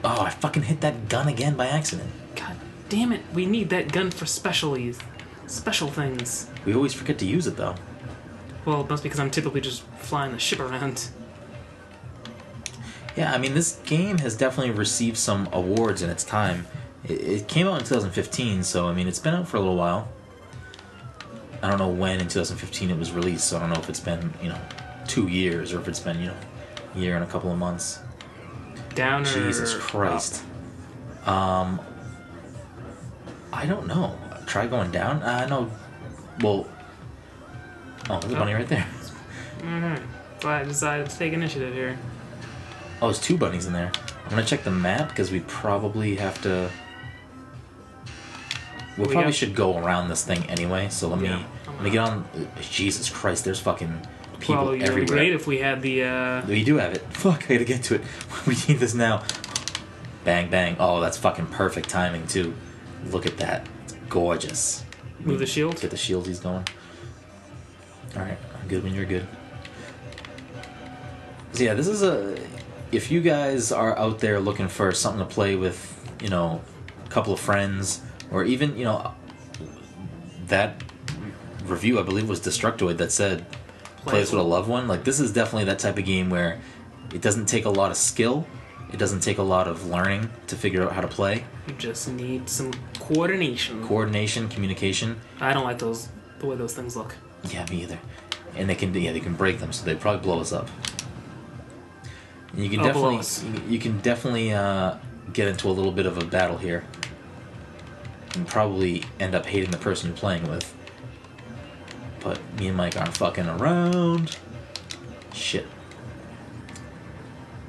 [0.04, 2.10] Oh, I fucking hit that gun again by accident.
[2.34, 2.56] God
[2.88, 3.22] damn it!
[3.32, 4.98] We need that gun for specialties,
[5.48, 6.48] special things.
[6.64, 7.74] We always forget to use it though.
[8.64, 11.08] Well, that's because I'm typically just flying the ship around.
[13.16, 16.66] Yeah, I mean, this game has definitely received some awards in its time.
[17.04, 19.76] It, it came out in 2015, so I mean, it's been out for a little
[19.76, 20.08] while.
[21.62, 24.00] I don't know when in 2015 it was released, so I don't know if it's
[24.00, 24.60] been, you know,
[25.08, 26.36] two years or if it's been, you know,
[26.94, 27.98] a year and a couple of months.
[28.94, 30.44] Down or Jesus Christ.
[31.26, 31.80] Um,
[33.52, 34.16] I don't know.
[34.48, 35.22] Try going down?
[35.22, 35.70] I know.
[36.40, 36.66] Well,
[38.08, 38.86] oh, there's a bunny right there.
[39.60, 40.02] Mm-hmm.
[40.40, 41.98] So I decided to take initiative here.
[43.02, 43.92] Oh, there's two bunnies in there.
[44.24, 46.70] I'm gonna check the map because we probably have to.
[48.96, 50.88] We We probably got- should go around this thing anyway.
[50.90, 51.42] So let me Yeah.
[51.66, 52.24] let me get on.
[52.60, 53.44] Jesus Christ!
[53.44, 54.00] There's fucking
[54.40, 56.04] people Well, it'd be great if we had the.
[56.04, 57.02] Uh, We do have it.
[57.10, 57.44] Fuck!
[57.50, 58.02] I gotta get to it.
[58.46, 59.22] We need this now.
[60.24, 60.76] Bang bang!
[60.80, 62.54] Oh, that's fucking perfect timing too.
[63.10, 63.66] Look at that.
[64.08, 64.84] Gorgeous.
[65.20, 65.80] Move the shield?
[65.80, 66.64] Get the shieldies going.
[68.16, 69.26] All right, I'm good when you're good.
[71.52, 72.38] So yeah, this is a.
[72.90, 76.62] If you guys are out there looking for something to play with, you know,
[77.04, 78.00] a couple of friends,
[78.30, 79.12] or even you know,
[80.46, 80.82] that
[81.64, 83.44] review I believe was Destructoid that said
[84.08, 84.88] play this with a loved one.
[84.88, 86.60] Like this is definitely that type of game where
[87.12, 88.46] it doesn't take a lot of skill.
[88.92, 91.44] It doesn't take a lot of learning to figure out how to play.
[91.66, 92.72] you just need some
[93.14, 93.84] coordination.
[93.86, 95.20] Coordination, communication.
[95.40, 97.14] I don't like those the way those things look.
[97.50, 97.98] Yeah, me either.
[98.56, 100.68] And they can yeah they can break them, so they probably blow us up.
[102.52, 104.96] And you can Oh, definitely you- can definitely uh,
[105.32, 106.84] get into a little bit of a battle here,
[108.34, 110.74] and probably end up hating the person you're playing with.
[112.20, 114.36] But me and Mike aren't fucking around.
[115.32, 115.66] Shit.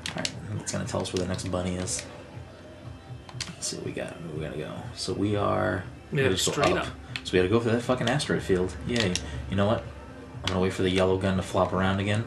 [0.09, 2.03] Alright, it's gonna tell us where the next bunny is.
[3.70, 4.20] See what we got.
[4.22, 4.74] Where we gotta go.
[4.95, 5.84] So we are.
[6.11, 6.88] Yeah, we just go straight up.
[7.24, 8.76] So we gotta go for that fucking asteroid field.
[8.88, 9.13] Yay.
[9.51, 9.84] You know what?
[10.41, 12.26] I'm gonna wait for the yellow gun to flop around again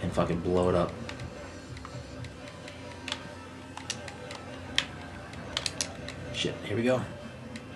[0.00, 0.92] and fucking blow it up.
[6.34, 7.02] Shit, here we go.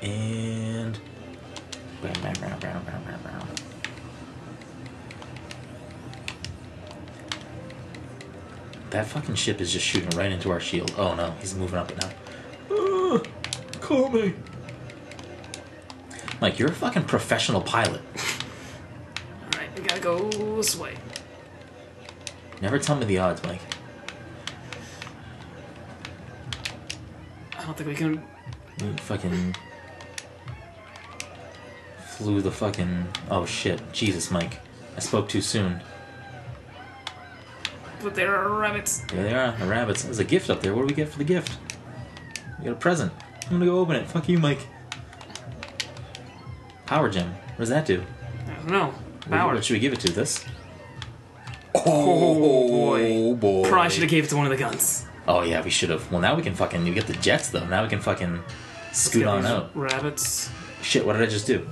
[0.01, 0.97] And.
[2.01, 3.49] Bam, bam, bam, bam, bam, bam, bam.
[8.91, 10.95] That fucking ship is just shooting right into our shield.
[10.97, 12.11] Oh no, he's moving up now.
[13.89, 14.35] Call me.
[16.43, 18.03] Mike, you're a fucking professional pilot.
[19.55, 20.95] Alright, we gotta go this way.
[22.61, 23.63] Never tell me the odds, Mike.
[27.59, 28.23] I don't think we can.
[28.79, 29.57] You fucking
[32.09, 33.09] flew the fucking.
[33.31, 34.61] Oh shit, Jesus, Mike.
[34.99, 35.81] I spoke too soon.
[38.03, 38.99] But there are rabbits.
[39.11, 40.03] There they are, the rabbits.
[40.03, 40.75] There's a gift up there.
[40.75, 41.57] What do we get for the gift?
[42.59, 43.15] We got a present.
[43.51, 44.07] I'm gonna go open it.
[44.07, 44.67] Fuck you, Mike.
[46.87, 47.31] Power gem.
[47.33, 48.03] What does that do?
[48.47, 48.95] I don't know.
[49.21, 49.55] Power.
[49.55, 50.13] What should we give it to?
[50.13, 50.45] This?
[51.75, 53.35] Oh, oh boy.
[53.35, 53.69] boy.
[53.69, 55.07] Probably should have gave it to one of the guns.
[55.27, 56.11] Oh yeah, we should have.
[56.11, 56.87] Well, now we can fucking.
[56.87, 57.67] You get the jets though.
[57.67, 58.43] Now we can fucking
[58.93, 59.71] scoot Let's on get these out.
[59.77, 60.51] Rabbits.
[60.83, 61.67] Shit, what did I just do?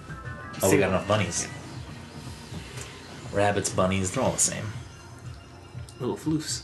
[0.63, 1.49] Oh, we got enough bunnies.
[3.33, 4.65] Rabbits, bunnies, they're all the same.
[6.01, 6.63] Little floofs.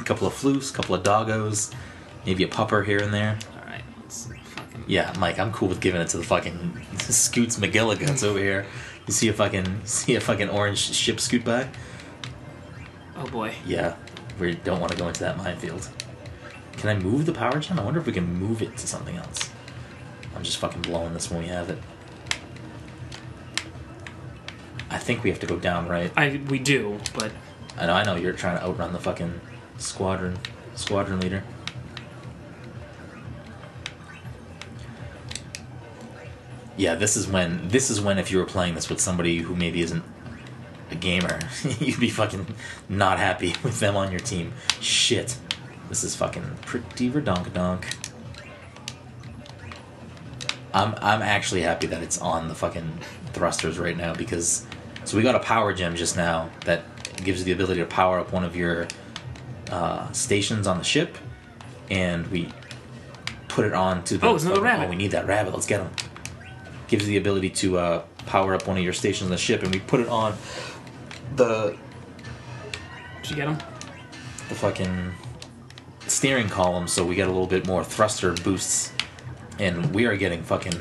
[0.00, 1.72] A couple of floofs, a couple of doggos,
[2.24, 3.38] maybe a pupper here and there.
[4.86, 4.94] Alright, let's fucking.
[4.94, 8.66] Yeah, Mike, I'm cool with giving it to the fucking Scoots McGilligans over here.
[9.06, 11.68] You see a fucking see a fucking orange ship scoot by?
[13.16, 13.54] Oh boy.
[13.66, 13.96] Yeah,
[14.38, 15.88] we don't want to go into that minefield.
[16.72, 17.78] Can I move the power gem?
[17.78, 19.50] I wonder if we can move it to something else.
[20.34, 21.78] I'm just fucking blowing this when we have it.
[24.90, 26.12] I think we have to go down, right?
[26.16, 27.32] I we do, but
[27.78, 28.16] I know, I know.
[28.16, 29.40] You're trying to outrun the fucking
[29.78, 30.38] squadron,
[30.74, 31.44] squadron leader.
[36.76, 39.54] Yeah, this is when this is when if you were playing this with somebody who
[39.54, 40.04] maybe isn't
[40.90, 41.38] a gamer,
[41.78, 42.46] you'd be fucking
[42.88, 44.52] not happy with them on your team.
[44.80, 45.38] Shit,
[45.88, 47.84] this is fucking pretty redonkadonk.
[50.74, 52.98] I'm I'm actually happy that it's on the fucking
[53.32, 54.66] thrusters right now because
[55.04, 56.82] so we got a power gem just now that
[57.24, 58.88] gives you the ability to power up one of your
[59.70, 61.16] uh, stations on the ship,
[61.90, 62.48] and we
[63.48, 64.26] put it on to the.
[64.26, 64.86] Oh, it's another rabbit.
[64.86, 65.54] Oh, we need that rabbit.
[65.54, 65.90] Let's get him.
[66.88, 69.62] Gives you the ability to uh, power up one of your stations on the ship,
[69.62, 70.36] and we put it on
[71.34, 71.76] the
[73.22, 73.58] did you get them?
[74.48, 75.12] the fucking
[76.06, 78.92] steering column, so we get a little bit more thruster boosts,
[79.58, 80.80] and we are getting fucking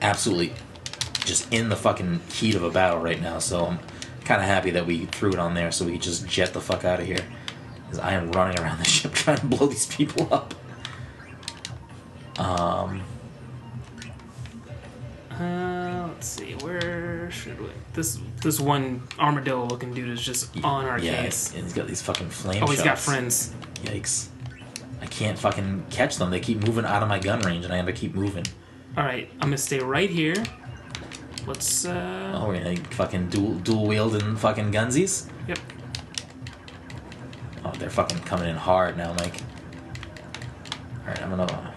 [0.00, 0.52] absolutely
[1.24, 3.38] just in the fucking heat of a battle right now.
[3.38, 3.78] So I'm
[4.24, 6.60] kind of happy that we threw it on there, so we could just jet the
[6.60, 7.24] fuck out of here.
[7.84, 10.54] Because I am running around the ship trying to blow these people up.
[12.38, 13.02] Um,
[15.40, 16.52] Uh, let's see.
[16.62, 17.68] Where should we?
[17.94, 21.54] This this one armadillo looking dude is just on our yeah, case.
[21.54, 23.54] and he's got these fucking flame Oh, he's got friends.
[23.82, 24.28] Yikes!
[25.00, 26.30] I can't fucking catch them.
[26.30, 28.44] They keep moving out of my gun range, and I have to keep moving.
[28.96, 30.34] All right, I'm gonna stay right here.
[31.46, 31.84] Let's.
[31.86, 32.38] uh...
[32.40, 35.28] Oh, we're gonna fucking dual dual wielding fucking gunsies.
[35.48, 35.58] Yep.
[37.64, 39.40] Oh, they're fucking coming in hard now, Mike.
[41.00, 41.74] All right, I'm gonna.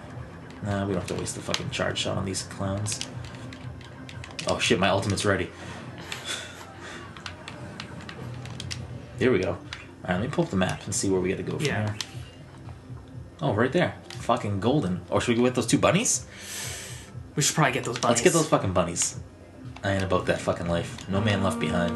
[0.64, 3.00] Nah, we don't have to waste the fucking charge shot on these clowns.
[4.48, 5.50] Oh shit, my ultimate's ready.
[9.20, 9.52] Here we go.
[9.52, 9.58] All
[10.04, 11.66] right, let me pull up the map and see where we got to go from
[11.66, 11.90] Yeah.
[11.92, 11.96] here.
[13.42, 13.96] Oh, right there.
[14.20, 15.02] Fucking golden.
[15.10, 16.26] Or should we go with those two bunnies?
[17.36, 18.18] We should probably get those bunnies.
[18.18, 19.18] Let's get those fucking bunnies.
[19.84, 21.08] I ain't about that fucking life.
[21.10, 21.96] No man left behind.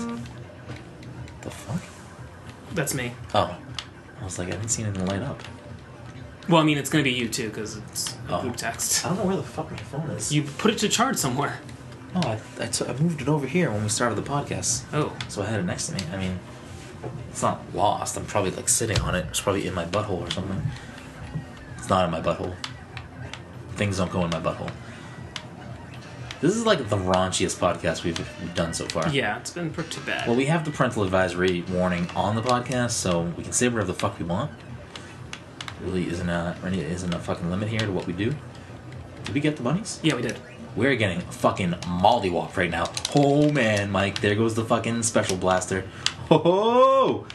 [1.41, 1.81] The fuck?
[2.73, 3.13] That's me.
[3.33, 3.55] Oh.
[4.19, 5.41] I was like, I didn't see anything light up.
[6.47, 8.41] Well, I mean, it's gonna be you too, because it's a Oh.
[8.41, 9.05] group text.
[9.05, 10.31] I don't know where the fuck my phone is.
[10.31, 11.59] You put it to charge somewhere.
[12.15, 14.83] Oh, I, I, t- I moved it over here when we started the podcast.
[14.93, 16.01] Oh, So I had it next to me.
[16.11, 16.39] I mean,
[17.29, 18.17] it's not lost.
[18.17, 19.25] I'm probably like sitting on it.
[19.29, 20.61] It's probably in my butthole or something.
[21.77, 22.55] It's not in my butthole.
[23.75, 24.71] Things don't go in my butthole.
[26.41, 29.09] This is like the raunchiest podcast we've, we've done so far.
[29.09, 30.25] yeah, it's been pretty bad.
[30.27, 33.87] Well, we have the parental advisory warning on the podcast, so we can say whatever
[33.87, 34.49] the fuck we want.
[35.81, 38.33] Really isn't a really isn't a fucking limit here to what we do.
[39.25, 39.99] Did we get the bunnies?
[40.01, 40.37] yeah, we did.
[40.79, 42.89] We're getting fucking mollywop right now.
[43.13, 45.83] Oh man, Mike, there goes the fucking special blaster.
[46.31, 46.37] Oh!
[46.37, 47.25] ho!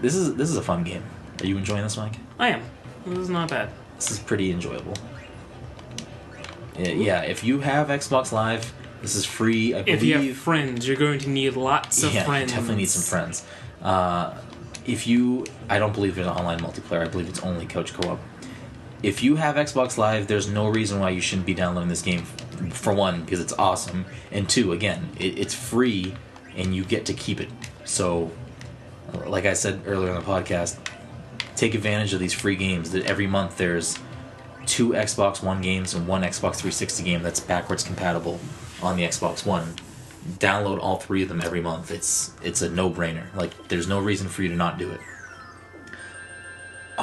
[0.00, 1.02] This is this is a fun game.
[1.40, 2.14] Are you enjoying this, Mike?
[2.38, 2.62] I am.
[3.04, 3.70] This is not bad.
[3.96, 4.94] This is pretty enjoyable.
[6.78, 9.74] Yeah, yeah, if you have Xbox Live, this is free.
[9.74, 10.02] I believe.
[10.02, 12.52] If you have friends, you're going to need lots of yeah, friends.
[12.52, 13.44] you definitely need some friends.
[13.82, 14.38] Uh,
[14.86, 17.04] if you, I don't believe there's online multiplayer.
[17.04, 18.20] I believe it's only couch co-op.
[19.02, 22.22] If you have Xbox Live, there's no reason why you shouldn't be downloading this game.
[22.70, 26.14] For one, because it's awesome, and two, again, it, it's free,
[26.56, 27.48] and you get to keep it.
[27.84, 28.30] So,
[29.26, 30.78] like I said earlier in the podcast,
[31.56, 32.92] take advantage of these free games.
[32.92, 33.98] That every month there's
[34.66, 38.38] two Xbox One games and one Xbox 360 game that's backwards compatible
[38.80, 39.74] on the Xbox One.
[40.38, 41.90] Download all three of them every month.
[41.90, 43.34] It's it's a no brainer.
[43.34, 45.00] Like there's no reason for you to not do it.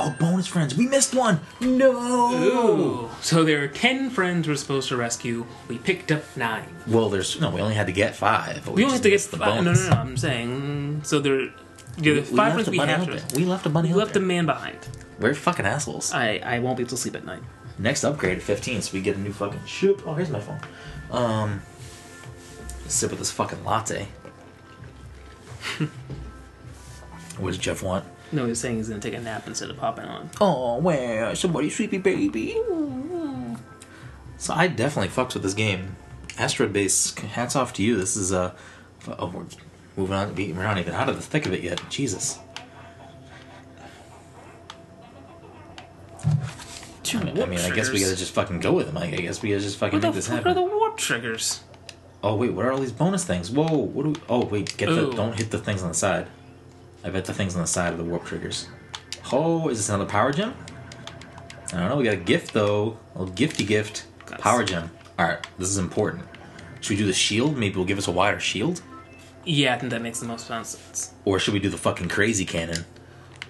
[0.01, 1.41] Oh, bonus friends, we missed one.
[1.59, 1.91] No.
[2.33, 3.09] Ooh.
[3.21, 5.45] So there are ten friends we're supposed to rescue.
[5.67, 6.65] We picked up nine.
[6.87, 7.49] Well, there's no.
[7.49, 8.63] We only had to get five.
[8.65, 9.63] But We only have to get the five.
[9.63, 9.95] No, no, no.
[9.95, 11.41] I'm saying so there.
[11.97, 13.11] Yeah, the We five left friends a we bunny have out to.
[13.15, 13.25] there.
[13.35, 14.77] We left a bunny We left a man behind.
[15.19, 16.13] We're fucking assholes.
[16.13, 17.43] I I won't be able to sleep at night.
[17.77, 20.01] Next upgrade at 15, so we get a new fucking ship.
[20.05, 20.59] Oh, here's my phone.
[21.11, 21.61] Um,
[22.87, 24.07] sip of this fucking latte.
[27.37, 28.05] what does Jeff want?
[28.31, 30.29] No, he's saying he's gonna take a nap instead of popping on.
[30.39, 32.55] Oh, where somebody sleepy baby.
[34.37, 35.95] So I definitely fucked with this game.
[36.37, 37.97] Asteroid Base, hats off to you.
[37.97, 38.55] This is uh,
[39.07, 39.45] oh, we're
[39.97, 40.35] moving on.
[40.35, 41.81] We're not even out of the thick of it yet.
[41.89, 42.39] Jesus.
[47.11, 48.97] I mean, I, mean, I guess we gotta just fucking go with them.
[48.97, 50.51] I I guess we gotta just fucking What the make this fuck happen.
[50.51, 51.61] are the warp triggers?
[52.23, 53.49] Oh wait, what are all these bonus things?
[53.49, 54.15] Whoa, what do we?
[54.29, 56.27] Oh wait, get the don't hit the things on the side.
[57.03, 58.67] I bet the things on the side of the warp triggers.
[59.31, 60.53] Oh, is this another power gem?
[61.73, 61.97] I don't know.
[61.97, 64.05] We got a gift though, a little gifty gift.
[64.39, 64.89] Power gem.
[65.17, 66.23] All right, this is important.
[66.81, 67.57] Should we do the shield?
[67.57, 68.81] Maybe we'll give us a wider shield,
[69.43, 71.13] Yeah, I think that makes the most sense.
[71.25, 72.85] or should we do the fucking crazy cannon?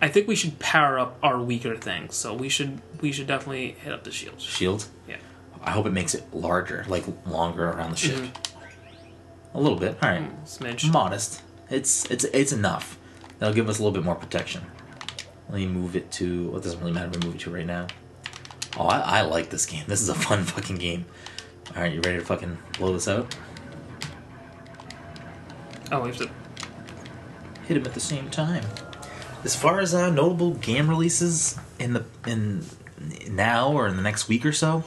[0.02, 2.16] I think we should power up our weaker things.
[2.16, 4.39] So we should we should definitely hit up the shield.
[4.39, 4.86] Shield.
[5.08, 5.18] Yeah.
[5.62, 8.16] I hope it makes it larger, like longer around the ship.
[8.16, 9.58] Mm-hmm.
[9.58, 9.97] A little bit.
[10.02, 10.22] All right.
[10.22, 10.91] Mm, smidge.
[10.91, 11.41] modest.
[11.70, 12.97] It's it's it's enough.
[13.40, 14.64] That'll give us a little bit more protection.
[15.50, 16.50] Let me move it to.
[16.50, 17.10] Well, it doesn't really matter.
[17.10, 17.88] We move it to right now.
[18.78, 19.84] Oh, I, I like this game.
[19.88, 21.06] This is a fun fucking game.
[21.76, 23.36] All right, you ready to fucking blow this out?
[25.92, 26.30] Oh, we have to.
[27.68, 28.64] Hit him at the same time.
[29.44, 32.66] As far as uh, notable game releases in the in
[33.30, 34.84] now or in the next week or so,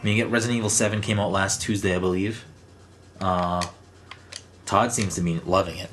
[0.00, 2.44] I mean, you get Resident Evil Seven came out last Tuesday, I believe.
[3.20, 3.66] Uh,
[4.64, 5.90] Todd seems to be loving it.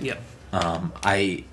[0.00, 0.20] Yep.
[0.56, 1.44] Um, I,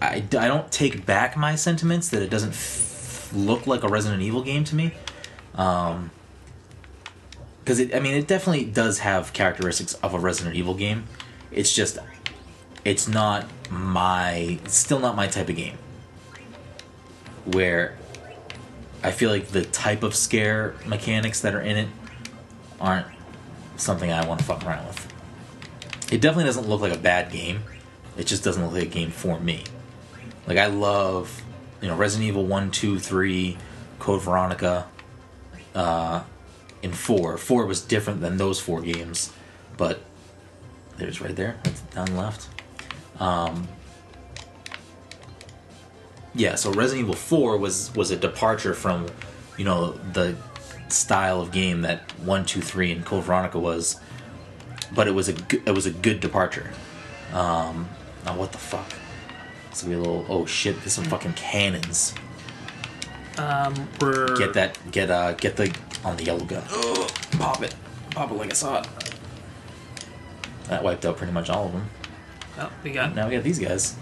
[0.00, 4.22] I, I don't take back my sentiments that it doesn't f- look like a Resident
[4.22, 4.92] Evil game to me.
[5.54, 6.10] Um,
[7.62, 11.04] because it, I mean, it definitely does have characteristics of a Resident Evil game.
[11.50, 11.98] It's just,
[12.82, 15.76] it's not my, it's still not my type of game.
[17.44, 17.98] Where
[19.02, 21.88] I feel like the type of scare mechanics that are in it
[22.80, 23.06] aren't
[23.76, 25.12] something I want to fuck around with.
[26.10, 27.64] It definitely doesn't look like a bad game.
[28.16, 29.64] It just doesn't look like a game for me.
[30.46, 31.42] Like I love,
[31.80, 33.58] you know, Resident Evil 1, 2, 3,
[33.98, 34.86] Code Veronica,
[35.74, 36.22] uh,
[36.82, 37.36] and 4.
[37.36, 39.32] 4 was different than those four games,
[39.76, 40.00] but
[40.96, 42.48] there's right there, that's down left.
[43.20, 43.68] Um,
[46.34, 49.06] yeah, so Resident Evil 4 was was a departure from,
[49.56, 50.36] you know, the
[50.88, 53.98] style of game that 1, 2, 3 and Code Veronica was,
[54.94, 55.34] but it was a
[55.66, 56.70] it was a good departure.
[57.32, 57.88] Um,
[58.26, 58.92] now what the fuck?
[59.72, 62.14] So be a little oh shit, there's some fucking cannons.
[63.38, 65.74] Um, we're Get that get uh get the
[66.04, 66.64] on the yellow gun.
[66.70, 67.74] Ugh, pop it.
[68.10, 68.88] Pop it like I saw it.
[70.68, 71.88] That wiped out pretty much all of them.
[72.58, 73.14] Oh, we got.
[73.14, 73.96] Now we got these guys.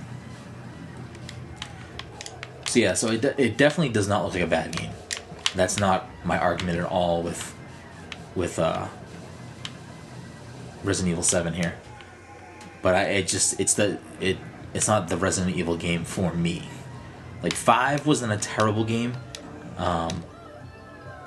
[2.67, 4.91] So yeah, so it, de- it definitely does not look like a bad game.
[5.55, 7.55] That's not my argument at all with
[8.35, 8.89] with uh,
[10.83, 11.75] Resident Evil Seven here.
[12.83, 14.39] But I it just it's the it
[14.73, 16.69] it's not the Resident Evil game for me.
[17.43, 19.15] Like five wasn't a terrible game.
[19.77, 20.25] Um,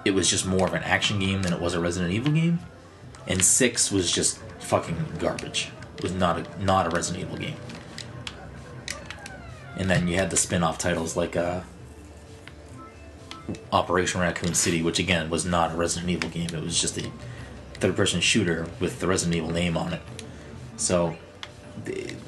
[0.04, 2.60] it was just more of an action game than it was a Resident Evil game,
[3.28, 5.70] and six was just fucking garbage.
[5.98, 7.56] It was not a not a Resident Evil game.
[9.78, 11.62] And then you had the spin-off titles like uh,
[13.72, 16.50] Operation Raccoon City, which again was not a Resident Evil game.
[16.52, 17.12] It was just a
[17.76, 20.02] third-person shooter with the Resident Evil name on it.
[20.78, 21.16] So,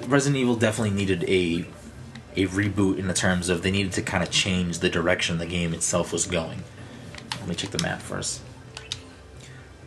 [0.08, 1.66] Resident Evil definitely needed a
[2.36, 5.46] a reboot in the terms of they needed to kind of change the direction the
[5.46, 6.64] game itself was going.
[7.40, 8.42] Let me check the map first.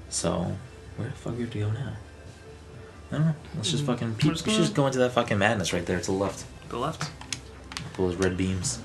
[0.08, 0.56] So,
[0.96, 1.92] where the fuck do we have to go now?
[3.10, 3.34] I don't know.
[3.56, 3.92] Let's just mm-hmm.
[3.92, 4.16] fucking.
[4.24, 6.44] We're just we should just go into that fucking madness right there to the left.
[6.68, 7.10] The left.
[7.94, 8.80] Pull those red beams.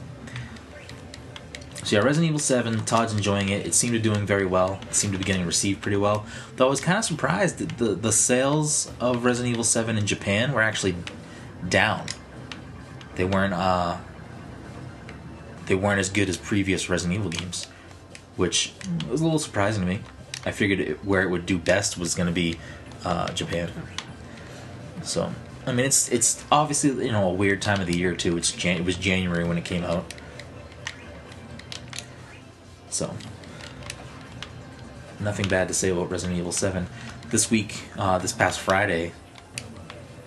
[1.87, 3.65] So yeah, Resident Evil 7, Todd's enjoying it.
[3.65, 4.77] It seemed to be doing very well.
[4.81, 6.25] It seemed to be getting received pretty well.
[6.57, 10.05] Though I was kind of surprised that the, the sales of Resident Evil 7 in
[10.05, 10.95] Japan were actually
[11.69, 12.07] down.
[13.15, 13.99] They weren't uh
[15.67, 17.67] they weren't as good as previous Resident Evil games,
[18.35, 18.73] which
[19.09, 20.01] was a little surprising to me.
[20.45, 22.59] I figured it, where it would do best was going to be
[23.05, 23.71] uh, Japan.
[25.03, 25.31] So,
[25.65, 28.35] I mean, it's it's obviously you know a weird time of the year too.
[28.35, 30.13] It's Jan- it was January when it came out,
[32.97, 33.13] so
[35.19, 36.87] nothing bad to say about Resident Evil Seven.
[37.29, 39.11] This week, uh, this past Friday,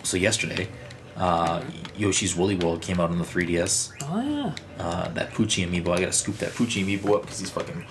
[0.05, 0.69] so yesterday,
[1.17, 1.63] uh,
[1.97, 3.93] Yoshi's Woolly World came out on the 3DS.
[4.03, 4.55] Oh yeah.
[4.79, 7.85] Uh, that Poochy amiibo, I gotta scoop that Poochy amiibo up because he's fucking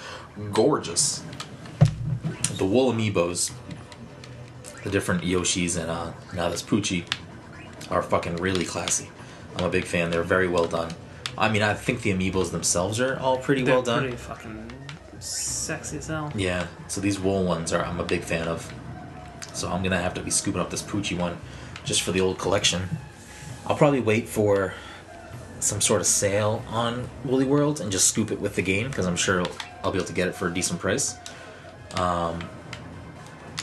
[0.53, 1.23] gorgeous.
[2.53, 3.51] The wool amiibos,
[4.83, 7.03] the different Yoshis and uh, now this Poochy,
[7.91, 9.09] are fucking really classy.
[9.57, 10.09] I'm a big fan.
[10.09, 10.93] They're very well done.
[11.39, 14.01] I mean, I think the amiibos themselves are all pretty They're well done.
[14.01, 14.71] Pretty fucking
[15.19, 16.31] sexy as hell.
[16.35, 18.71] Yeah, so these wool ones are I'm a big fan of.
[19.53, 21.37] So I'm gonna have to be scooping up this Poochy one
[21.85, 22.89] just for the old collection.
[23.65, 24.73] I'll probably wait for
[25.59, 29.05] some sort of sale on Woolly World and just scoop it with the game because
[29.05, 29.43] I'm sure
[29.83, 31.17] I'll be able to get it for a decent price.
[31.95, 32.43] Um,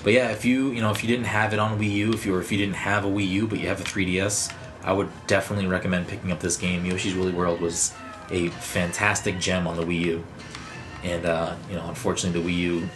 [0.03, 2.25] but yeah, if you you know if you didn't have it on Wii U, if
[2.25, 4.53] you or if you didn't have a Wii U but you have a 3DS,
[4.87, 6.87] I would definitely recommend picking up this game.
[6.87, 7.93] Yoshi's Woolly World was
[8.31, 10.25] a fantastic gem on the Wii U,
[11.03, 12.89] and uh, you know unfortunately the Wii U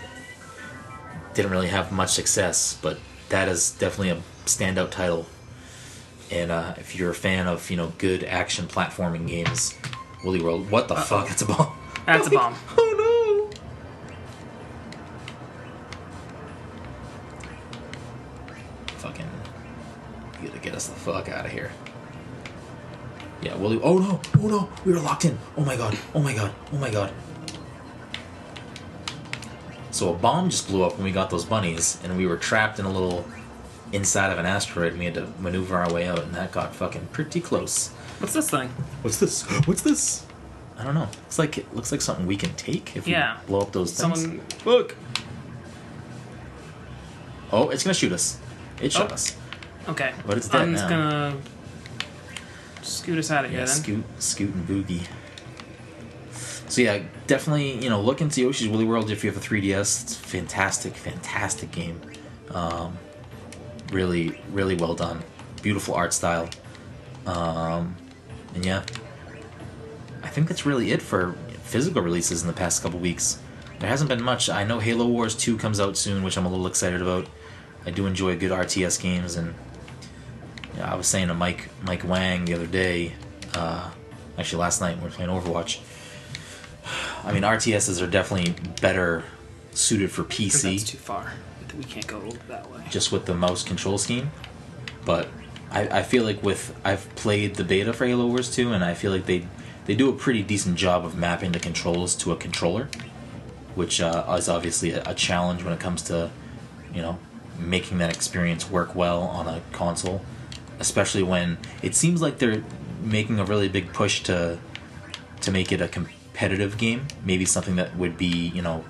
[1.34, 5.26] didn't really have much success, but that is definitely a standout title.
[6.30, 9.76] And uh, if you're a fan of you know good action platforming games,
[10.24, 11.28] Woolly World, what the fuck?
[11.28, 11.76] That's a bomb.
[12.06, 12.54] That's a bomb.
[12.78, 13.09] Oh no!
[20.62, 21.70] You gotta get us the fuck out of here.
[23.42, 23.80] Yeah, Willie.
[23.82, 24.20] Oh no!
[24.38, 24.68] Oh no!
[24.84, 25.38] We were locked in.
[25.56, 25.96] Oh my god!
[26.14, 26.52] Oh my god!
[26.72, 27.12] Oh my god!
[29.90, 32.78] So a bomb just blew up when we got those bunnies, and we were trapped
[32.78, 33.24] in a little
[33.92, 34.90] inside of an asteroid.
[34.92, 37.88] And we had to maneuver our way out, and that got fucking pretty close.
[38.18, 38.68] What's this thing?
[39.02, 39.42] What's this?
[39.66, 40.26] What's this?
[40.78, 41.08] I don't know.
[41.26, 43.38] It's like it looks like something we can take if Yeah.
[43.42, 44.20] we blow up those things.
[44.22, 44.96] Someone look.
[47.52, 48.38] Oh, it's gonna shoot us.
[48.80, 49.14] It shot Oh.
[49.14, 49.36] us.
[49.88, 50.12] Okay.
[50.26, 51.30] But it's dead I'm just now.
[51.30, 51.36] gonna
[52.82, 53.74] scoot us out of here Yeah, then.
[53.74, 55.06] scoot, scoot and boogie.
[56.68, 60.02] So yeah, definitely you know look into Yoshi's Woolly World if you have a 3DS.
[60.02, 62.00] It's a fantastic, fantastic game.
[62.50, 62.96] Um,
[63.92, 65.22] really, really well done.
[65.62, 66.48] Beautiful art style.
[67.26, 67.96] Um,
[68.54, 68.82] and yeah,
[70.22, 73.38] I think that's really it for physical releases in the past couple weeks.
[73.78, 74.48] There hasn't been much.
[74.50, 77.26] I know Halo Wars 2 comes out soon, which I'm a little excited about.
[77.86, 79.54] I do enjoy good RTS games, and
[80.80, 83.12] I was saying to Mike Mike Wang the other day,
[83.54, 83.90] uh,
[84.38, 85.80] actually last night when we were playing Overwatch.
[87.24, 89.24] I mean, RTSs are definitely better
[89.72, 91.32] suited for That's PC, too far.
[91.76, 92.82] We can't go that way.
[92.90, 94.30] just with the mouse control scheme.
[95.04, 95.28] But
[95.70, 98.94] I, I feel like with I've played the beta for Halo Wars 2, and I
[98.94, 99.46] feel like they
[99.86, 102.88] they do a pretty decent job of mapping the controls to a controller,
[103.74, 106.30] which uh, is obviously a, a challenge when it comes to
[106.92, 107.18] you know
[107.58, 110.22] making that experience work well on a console,
[110.80, 112.64] especially when it seems like they're
[113.02, 114.58] making a really big push to
[115.42, 118.84] to make it a competitive game, maybe something that would be you know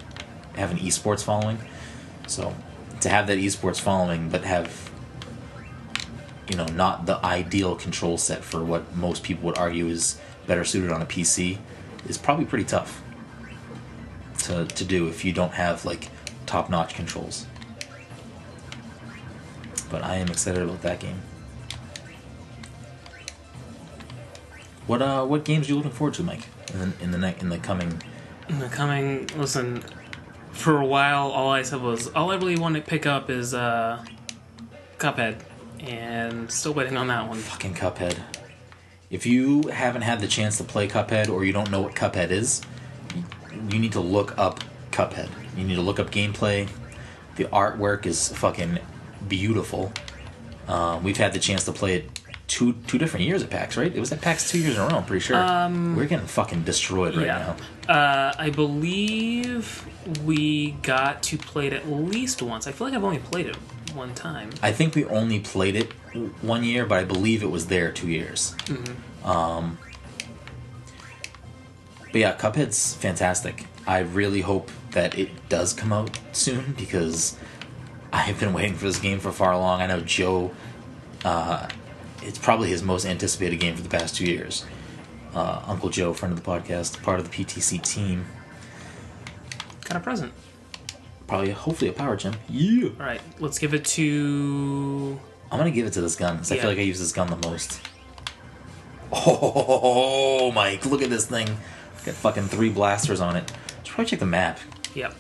[0.56, 1.58] have an esports following.
[2.26, 2.54] So
[3.00, 4.90] to have that esports following, but have
[6.48, 10.64] you know not the ideal control set for what most people would argue is better
[10.64, 11.58] suited on a PC
[12.08, 13.02] is probably pretty tough
[14.38, 16.08] to to do if you don't have like
[16.46, 17.46] top notch controls.
[19.90, 21.20] But I am excited about that game.
[24.90, 26.48] What uh, what games are you looking forward to, Mike?
[26.74, 28.02] In the in the ne- in the coming.
[28.48, 29.84] In the coming, listen.
[30.50, 33.54] For a while, all I said was all I really want to pick up is
[33.54, 34.04] uh,
[34.98, 35.36] Cuphead,
[35.78, 37.38] and still waiting on that one.
[37.38, 38.18] Fucking Cuphead.
[39.10, 42.32] If you haven't had the chance to play Cuphead or you don't know what Cuphead
[42.32, 42.60] is,
[43.70, 44.58] you need to look up
[44.90, 45.28] Cuphead.
[45.56, 46.68] You need to look up gameplay.
[47.36, 48.80] The artwork is fucking
[49.28, 49.92] beautiful.
[50.66, 52.19] Uh, we've had the chance to play it
[52.50, 53.94] two two different years at PAX, right?
[53.94, 54.96] It was at PAX two years in a row.
[54.96, 55.36] I'm pretty sure.
[55.96, 57.54] We're getting fucking destroyed right yeah.
[57.86, 57.94] now.
[57.94, 59.86] Uh, I believe
[60.24, 62.66] we got to play it at least once.
[62.66, 63.56] I feel like I've only played it
[63.94, 64.50] one time.
[64.62, 65.92] I think we only played it
[66.42, 68.56] one year, but I believe it was there two years.
[69.24, 69.78] Um,
[72.10, 73.66] but yeah, Cuphead's fantastic.
[73.86, 77.38] I really hope that it does come out soon because
[78.12, 79.80] I've been waiting for this game for far long.
[79.80, 80.50] I know Joe,
[81.24, 81.68] uh,
[82.22, 84.64] it's probably his most anticipated game for the past two years.
[85.34, 88.26] Uh, Uncle Joe, friend of the podcast, part of the PTC team,
[89.84, 90.32] Got a present.
[91.26, 92.34] probably hopefully a power gem.
[92.48, 92.88] Yeah.
[92.98, 95.18] All right, let's give it to.
[95.52, 97.28] I'm gonna give it to this gun because I feel like I use this gun
[97.28, 97.80] the most.
[99.12, 101.46] Oh, Mike, look at this thing.
[102.04, 103.50] Got fucking three blasters on it.
[103.82, 104.58] Should probably check the map.
[104.94, 105.14] Yep,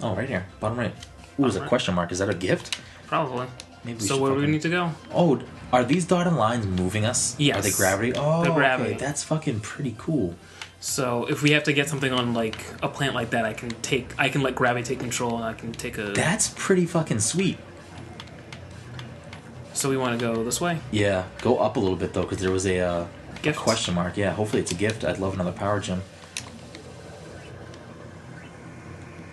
[0.00, 0.92] Oh, right here, bottom right.
[1.38, 1.68] Ooh, there's a right.
[1.68, 2.12] question mark.
[2.12, 2.78] Is that a gift?
[3.06, 3.46] probably.
[3.84, 4.92] Maybe so where do we need to go?
[5.12, 5.40] Oh,
[5.72, 7.36] are these dotted lines moving us?
[7.38, 7.58] Yes.
[7.58, 8.12] Are they gravity?
[8.14, 8.94] Oh, okay, gravity.
[8.94, 10.34] That's fucking pretty cool.
[10.80, 13.70] So if we have to get something on like a plant like that, I can
[13.82, 14.18] take.
[14.18, 16.12] I can let gravity take control, and I can take a.
[16.12, 17.58] That's pretty fucking sweet.
[19.72, 20.80] So we want to go this way.
[20.90, 23.06] Yeah, go up a little bit though, because there was a, uh,
[23.44, 24.16] a question mark.
[24.16, 25.04] Yeah, hopefully it's a gift.
[25.04, 26.02] I'd love another power gem.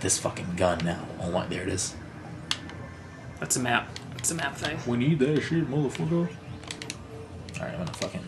[0.02, 1.04] This fucking gun now.
[1.20, 1.96] Oh my, there it is.
[3.40, 3.90] That's a map.
[4.26, 4.80] It's a map thing.
[4.88, 6.28] We need that shit, motherfucker.
[7.58, 8.24] Alright, I'm gonna fucking.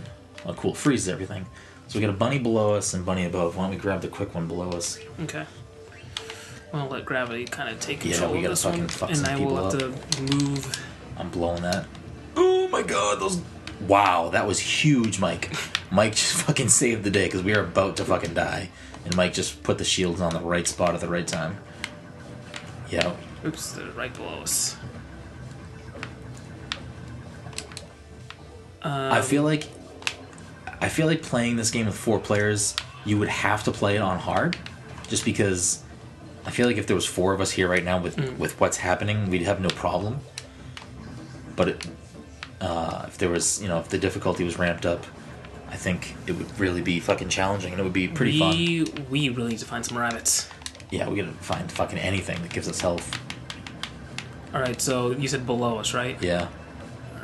[0.45, 0.75] Oh, cool.
[0.75, 1.47] Freeze everything.
[1.87, 3.57] So we got a bunny below us and bunny above.
[3.57, 4.99] Why don't we grab the quick one below us?
[5.23, 5.43] Okay.
[6.71, 9.17] Well, let gravity kind of take control Yeah, we gotta this fucking one, fuck and
[9.17, 10.85] some I will people have to move.
[11.17, 11.87] I'm blowing that.
[12.35, 13.41] Oh my god, those.
[13.87, 15.51] Wow, that was huge, Mike.
[15.89, 18.69] Mike just fucking saved the day because we are about to fucking die.
[19.03, 21.57] And Mike just put the shields on the right spot at the right time.
[22.91, 23.15] Yeah.
[23.43, 24.77] Oops, they're right below us.
[28.83, 29.67] I feel like.
[30.79, 34.01] I feel like playing this game with four players, you would have to play it
[34.01, 34.57] on hard.
[35.07, 35.83] Just because.
[36.45, 38.77] I feel like if there was four of us here right now with, with what's
[38.77, 40.21] happening, we'd have no problem.
[41.57, 41.87] But it,
[42.61, 45.05] uh, if there was, you know, if the difficulty was ramped up,
[45.69, 48.51] I think it would really be fucking challenging and it would be pretty fun.
[48.51, 50.49] we we really need to find some rabbits.
[50.89, 53.19] Yeah, we gotta find fucking anything that gives us health.
[54.53, 56.21] All right, so you said below us, right?
[56.23, 56.47] Yeah.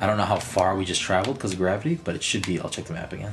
[0.04, 2.60] I don't know how far we just traveled because of gravity, but it should be.
[2.60, 3.32] I'll check the map again.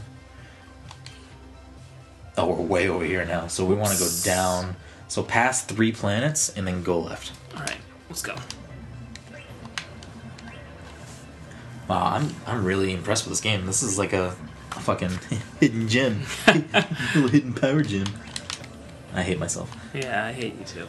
[2.39, 3.49] Oh, we're way over here now.
[3.49, 4.77] So we want to go down.
[5.09, 7.33] So past three planets and then go left.
[7.57, 8.37] All right, let's go.
[11.89, 13.67] Wow, I'm I'm really impressed with this game.
[13.67, 14.37] This is like a,
[14.77, 15.19] a fucking
[15.59, 16.23] hidden gem,
[17.17, 18.07] little hidden power gem.
[19.13, 19.77] I hate myself.
[19.93, 20.89] Yeah, I hate you too.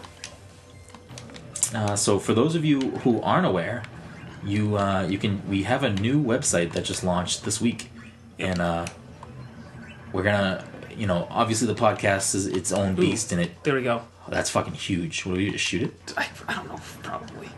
[1.73, 3.81] Uh, so for those of you who aren't aware,
[4.43, 7.91] you uh, you can we have a new website that just launched this week,
[8.39, 8.85] and uh,
[10.13, 10.65] we're gonna
[10.95, 14.01] you know obviously the podcast is its own beast, and it There we go.
[14.27, 15.25] oh, that's fucking huge.
[15.25, 16.13] What do we just shoot it?
[16.17, 17.49] I, I don't know, probably.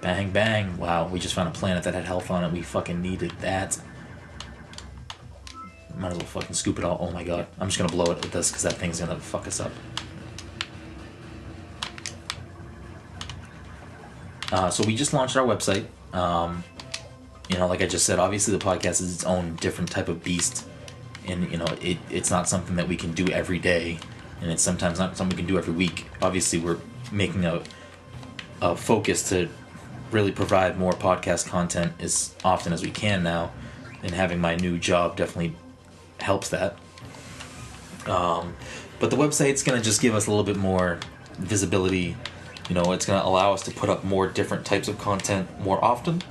[0.00, 0.76] Bang bang!
[0.78, 2.52] Wow, we just found a planet that had health on it.
[2.52, 3.78] We fucking needed that.
[5.98, 6.98] Might as well fucking scoop it all.
[7.00, 9.46] Oh my god, I'm just gonna blow it with this because that thing's gonna fuck
[9.46, 9.72] us up.
[14.52, 15.86] Uh, so we just launched our website.
[16.12, 16.62] Um,
[17.48, 20.22] you know, like I just said, obviously the podcast is its own different type of
[20.22, 20.66] beast,
[21.26, 23.98] and you know, it it's not something that we can do every day,
[24.40, 26.06] and it's sometimes not something we can do every week.
[26.22, 26.78] Obviously, we're
[27.12, 27.62] making a
[28.62, 29.48] a focus to
[30.10, 33.52] really provide more podcast content as often as we can now,
[34.02, 35.54] and having my new job definitely
[36.20, 36.76] helps that.
[38.06, 38.54] Um,
[38.98, 40.98] but the website's going to just give us a little bit more
[41.38, 42.16] visibility.
[42.68, 45.48] You know, it's going to allow us to put up more different types of content
[45.60, 46.22] more often.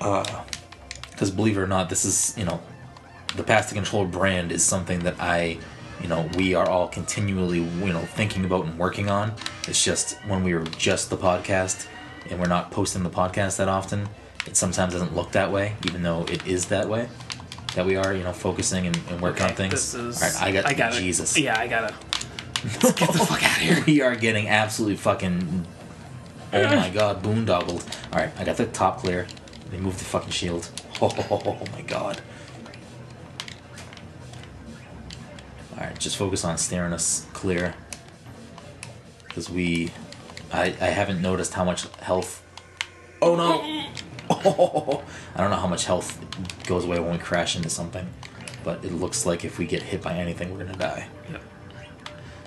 [0.00, 0.44] Uh,
[1.10, 2.60] because believe it or not, this is, you know,
[3.36, 5.58] the Path to Control brand is something that I,
[6.02, 9.32] you know, we are all continually, you know, thinking about and working on.
[9.66, 11.86] It's just when we were just the podcast
[12.30, 14.08] and we're not posting the podcast that often,
[14.46, 17.08] it sometimes doesn't look that way, even though it is that way.
[17.74, 19.94] That we are, you know, focusing and, and working on things.
[19.94, 20.22] Is.
[20.22, 21.36] all right, I got, I got Jesus.
[21.36, 21.44] It.
[21.44, 21.94] Yeah, I gotta.
[22.64, 23.84] Let's get the fuck out of here.
[23.86, 25.66] We are getting absolutely fucking.
[26.52, 27.84] Oh my god, boondoggled.
[28.12, 29.26] Alright, I got the top clear.
[29.70, 30.70] They moved the fucking shield.
[31.00, 32.20] Oh, oh, oh, oh my god.
[35.74, 37.74] Alright, just focus on staring us clear.
[39.24, 39.90] Because we.
[40.52, 42.42] I, I haven't noticed how much health.
[43.20, 43.60] Oh no!
[45.34, 46.18] I don't know how much health
[46.66, 48.08] goes away when we crash into something,
[48.64, 51.08] but it looks like if we get hit by anything, we're gonna die.
[51.30, 51.42] Yep.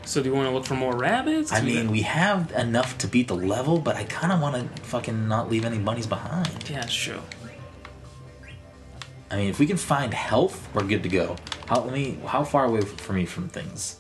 [0.10, 1.52] So do you want to look for more rabbits?
[1.52, 4.42] I Do you- mean, we have enough to beat the level, but I kind of
[4.42, 6.50] want to fucking not leave any bunnies behind.
[6.68, 7.22] yeah, true.
[9.30, 11.36] I mean, if we can find health, we're good to go.
[11.68, 12.18] How let me?
[12.26, 13.98] How far away from me from things?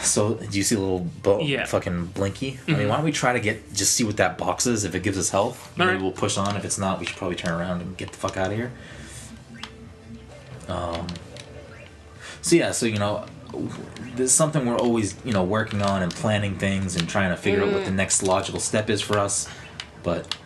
[0.00, 1.66] So, do you see a little bo- Yeah.
[1.66, 2.58] fucking blinky?
[2.66, 4.84] I mean, why don't we try to get just see what that box is?
[4.84, 6.02] If it gives us health, maybe Alright.
[6.02, 6.56] we'll push on.
[6.56, 8.72] If it's not, we should probably turn around and get the fuck out of here.
[10.68, 11.06] Um.
[12.40, 13.26] So yeah, so you know,
[14.16, 17.64] there's something we're always you know working on and planning things and trying to figure
[17.64, 19.48] out what the next logical step is for us,
[20.02, 20.36] but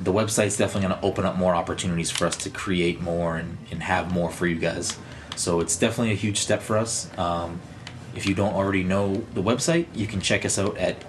[0.00, 3.56] the website's definitely going to open up more opportunities for us to create more and,
[3.70, 4.98] and have more for you guys.
[5.36, 7.16] So it's definitely a huge step for us.
[7.18, 7.60] Um,
[8.14, 11.02] if you don't already know the website, you can check us out at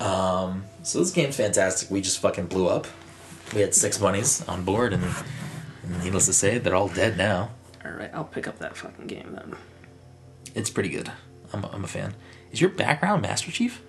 [0.00, 1.92] Um, so this game's fantastic.
[1.92, 2.88] We just fucking blew up.
[3.54, 5.04] We had six bunnies on board, and,
[5.84, 7.50] and needless to say, they're all dead now.
[7.86, 9.54] Alright, I'll pick up that fucking game then.
[10.56, 11.12] It's pretty good.
[11.52, 12.14] I'm, I'm a fan.
[12.54, 13.82] Is your background Master Chief?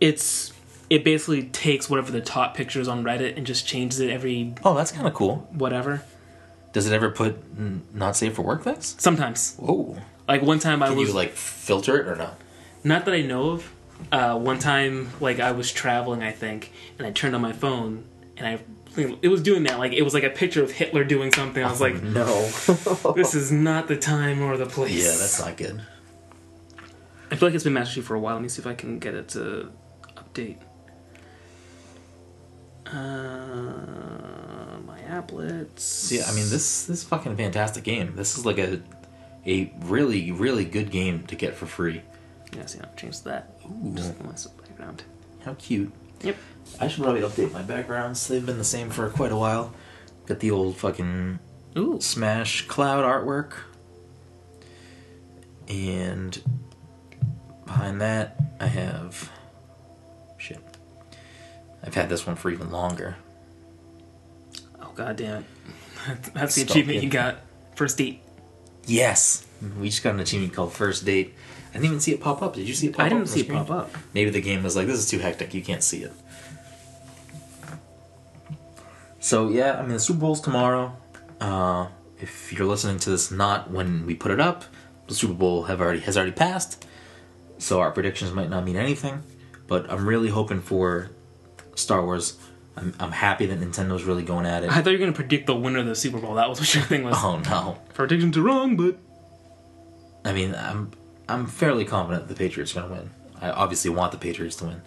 [0.00, 0.52] It's
[0.90, 4.52] it basically takes whatever the top picture is on Reddit and just changes it every
[4.64, 5.48] Oh, that's kind of cool.
[5.52, 6.02] whatever.
[6.72, 7.38] Does it ever put
[7.94, 8.96] not safe for work things?
[8.98, 9.56] Sometimes.
[9.62, 9.96] Oh.
[10.26, 12.36] Like one time I Can was you like filter it or not?
[12.82, 13.72] not that I know of.
[14.10, 18.04] Uh, one time, like I was traveling, I think, and I turned on my phone,
[18.36, 18.58] and I
[19.22, 19.78] it was doing that.
[19.78, 21.62] Like it was like a picture of Hitler doing something.
[21.62, 22.26] I was like, No.
[23.14, 24.92] this is not the time or the place.
[25.04, 25.80] yeah, that's not good.
[27.30, 28.34] I feel like it's been Master Chief for a while.
[28.34, 29.70] Let me see if I can get it to
[30.16, 30.58] update.
[32.86, 36.10] Uh, my applets.
[36.10, 38.16] Yeah, I mean this this is fucking fantastic game.
[38.16, 38.82] This is like a
[39.46, 42.02] a really really good game to get for free.
[42.56, 43.60] Yeah, see, I'll change that.
[43.64, 43.94] Ooh.
[43.94, 45.04] Just nice background.
[45.44, 45.92] How cute.
[46.22, 46.36] Yep.
[46.80, 48.26] I should probably update my backgrounds.
[48.26, 49.72] They've been the same for quite a while.
[50.26, 51.38] Got the old fucking
[51.78, 52.00] Ooh.
[52.00, 53.52] Smash Cloud artwork.
[55.68, 56.42] And
[57.70, 59.30] behind that, I have.
[60.38, 60.58] Shit.
[61.84, 63.16] I've had this one for even longer.
[64.80, 65.42] Oh god damn
[66.08, 66.22] it.
[66.34, 67.36] That's the achievement you got.
[67.76, 68.22] First date.
[68.86, 69.46] Yes!
[69.78, 71.34] We just got an achievement called First Date.
[71.70, 72.54] I didn't even see it pop up.
[72.54, 73.12] Did you see it pop I up?
[73.12, 73.90] didn't see it pop up.
[74.14, 76.12] Maybe the game was like, this is too hectic, you can't see it.
[79.20, 80.96] So, yeah, I mean, the Super Bowl's tomorrow.
[81.40, 84.64] Uh, if you're listening to this not when we put it up,
[85.06, 86.86] the Super Bowl have already has already passed.
[87.60, 89.22] So our predictions might not mean anything.
[89.66, 91.10] But I'm really hoping for
[91.76, 92.36] Star Wars.
[92.76, 94.70] I'm, I'm happy that Nintendo's really going at it.
[94.70, 96.34] I thought you were gonna predict the winner of the Super Bowl.
[96.34, 97.14] That was what your thing was.
[97.18, 97.78] Oh no.
[97.94, 98.98] Predictions are wrong, but
[100.24, 100.90] I mean, I'm
[101.28, 103.10] I'm fairly confident the Patriots are going to win.
[103.40, 104.82] I obviously want the Patriots to win,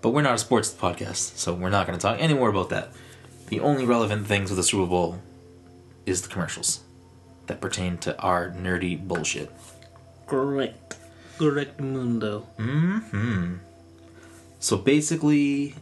[0.00, 2.68] but we're not a sports podcast, so we're not going to talk any more about
[2.70, 2.92] that.
[3.48, 5.20] The only relevant things with the Super Bowl
[6.06, 6.84] is the commercials
[7.48, 9.50] that pertain to our nerdy bullshit.
[10.26, 10.97] correct.
[11.38, 12.40] Correct mundo.
[12.56, 13.56] Hmm.
[14.58, 15.74] So basically,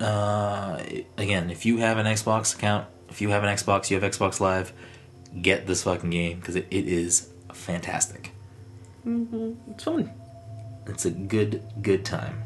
[0.00, 0.82] uh,
[1.18, 4.40] again, if you have an Xbox account, if you have an Xbox, you have Xbox
[4.40, 4.72] Live,
[5.40, 8.32] get this fucking game because it, it is fantastic.
[9.06, 9.72] Mm-hmm.
[9.72, 10.10] It's fun.
[10.86, 12.42] It's a good good time.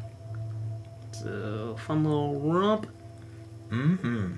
[1.07, 2.87] It's a fun little romp.
[3.69, 4.33] Mm-hmm.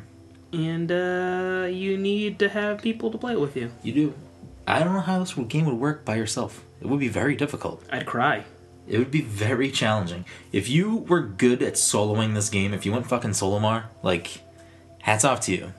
[0.53, 3.71] And uh, you need to have people to play it with you.
[3.83, 4.13] You do.
[4.67, 6.63] I don't know how this game would work by yourself.
[6.81, 7.83] It would be very difficult.
[7.89, 8.43] I'd cry.
[8.87, 10.25] It would be very challenging.
[10.51, 14.41] If you were good at soloing this game, if you went fucking Solomar, like,
[14.99, 15.73] hats off to you.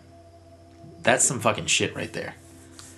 [1.02, 2.34] That's some fucking shit right there.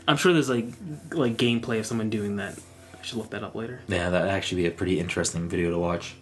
[0.07, 0.67] I'm sure there's like
[1.13, 2.59] like gameplay of someone doing that.
[2.99, 3.81] I should look that up later.
[3.89, 6.15] Yeah, that'd actually be a pretty interesting video to watch.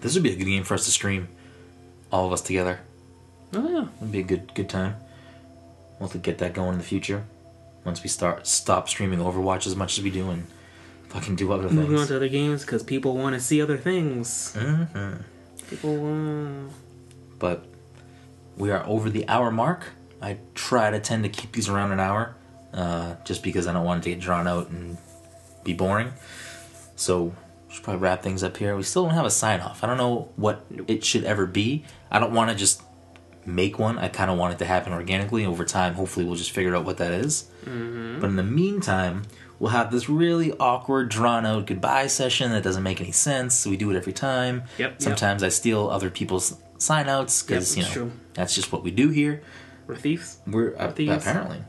[0.00, 1.28] This would be a good game for us to stream,
[2.10, 2.80] all of us together.
[3.52, 3.88] Oh yeah.
[3.98, 4.96] It'd be a good good time.
[5.98, 7.24] We'll have to get that going in the future.
[7.84, 10.46] Once we start stop streaming Overwatch as much as we do and
[11.10, 11.74] fucking do other things.
[11.78, 14.54] Moving on to other games because people want to see other things.
[14.58, 15.12] hmm
[15.68, 16.72] People want.
[17.38, 17.64] But
[18.56, 19.84] we are over the hour mark.
[20.20, 22.34] I try to tend to keep these around an hour,
[22.74, 24.98] uh, just because I don't want it to get drawn out and
[25.64, 26.12] be boring.
[26.96, 27.34] So
[27.68, 28.76] we should probably wrap things up here.
[28.76, 29.82] We still don't have a sign off.
[29.84, 31.84] I don't know what it should ever be.
[32.10, 32.82] I don't want to just
[33.46, 33.96] make one.
[33.98, 35.94] I kind of want it to happen organically over time.
[35.94, 37.48] Hopefully, we'll just figure out what that is.
[37.64, 39.22] But in the meantime,
[39.60, 43.54] we'll have this really awkward, drawn out goodbye session that doesn't make any sense.
[43.54, 44.64] So we do it every time.
[44.78, 45.02] Yep, yep.
[45.02, 48.12] Sometimes I steal other people's sign outs because Yep, you know true.
[48.34, 49.42] that's just what we do here.
[49.86, 50.38] We're thieves.
[50.46, 51.24] We're uh, Thieves.
[51.26, 51.62] apparently.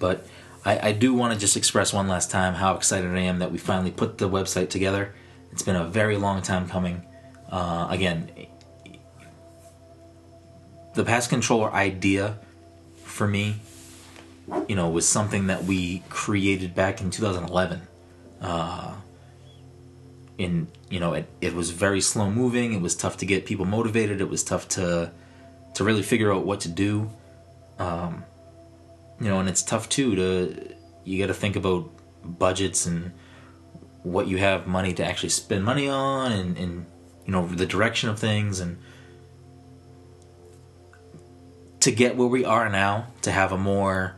[0.00, 0.26] But
[0.64, 3.50] I, I do want to just express one last time how excited I am that
[3.50, 5.14] we finally put the website together.
[5.50, 7.04] It's been a very long time coming.
[7.50, 8.30] Uh, again,
[10.94, 12.38] the pass controller idea
[13.04, 13.56] for me,
[14.68, 17.82] you know, was something that we created back in 2011.
[18.40, 18.94] Uh,
[20.38, 22.72] in you know, it, it was very slow moving.
[22.72, 24.20] It was tough to get people motivated.
[24.20, 25.10] It was tough to
[25.74, 27.10] to really figure out what to do.
[27.78, 28.24] Um,
[29.20, 30.74] you know, and it's tough too to
[31.04, 31.90] you got to think about
[32.24, 33.12] budgets and
[34.02, 36.86] what you have money to actually spend money on, and, and
[37.26, 38.78] you know the direction of things, and
[41.80, 44.17] to get where we are now, to have a more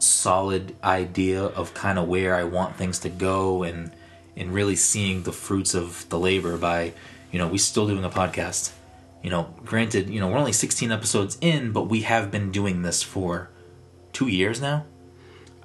[0.00, 3.92] solid idea of kind of where I want things to go, and
[4.36, 6.92] and really seeing the fruits of the labor by,
[7.30, 8.72] you know, we still doing a podcast
[9.22, 12.82] you know, granted, you know, we're only 16 episodes in, but we have been doing
[12.82, 13.50] this for
[14.12, 14.86] two years now.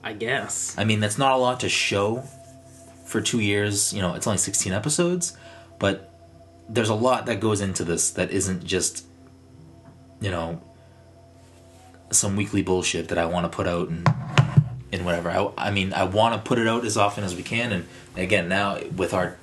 [0.04, 0.76] I guess.
[0.78, 2.24] I mean, that's not a lot to show
[3.06, 3.94] for two years.
[3.94, 5.38] You know, it's only 16 episodes,
[5.80, 6.12] but
[6.70, 9.06] there's a lot that goes into this that isn't just,
[10.20, 10.62] you know,
[12.12, 14.08] some weekly bullshit that I want to put out and
[14.91, 15.30] and whatever.
[15.30, 17.88] I, I mean, I want to put it out as often as we can, and
[18.16, 19.38] again, now with our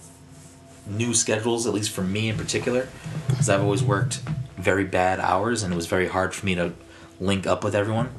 [0.86, 2.88] new schedules, at least for me in particular,
[3.28, 4.20] because I've always worked
[4.56, 6.72] very bad hours and it was very hard for me to
[7.20, 8.10] link up with everyone.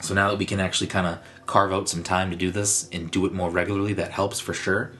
[0.00, 2.88] So now that we can actually kind of carve out some time to do this
[2.90, 4.92] and do it more regularly, that helps for sure.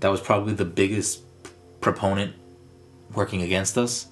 [0.00, 1.22] That was probably the biggest
[1.80, 2.34] proponent
[3.12, 4.06] working against us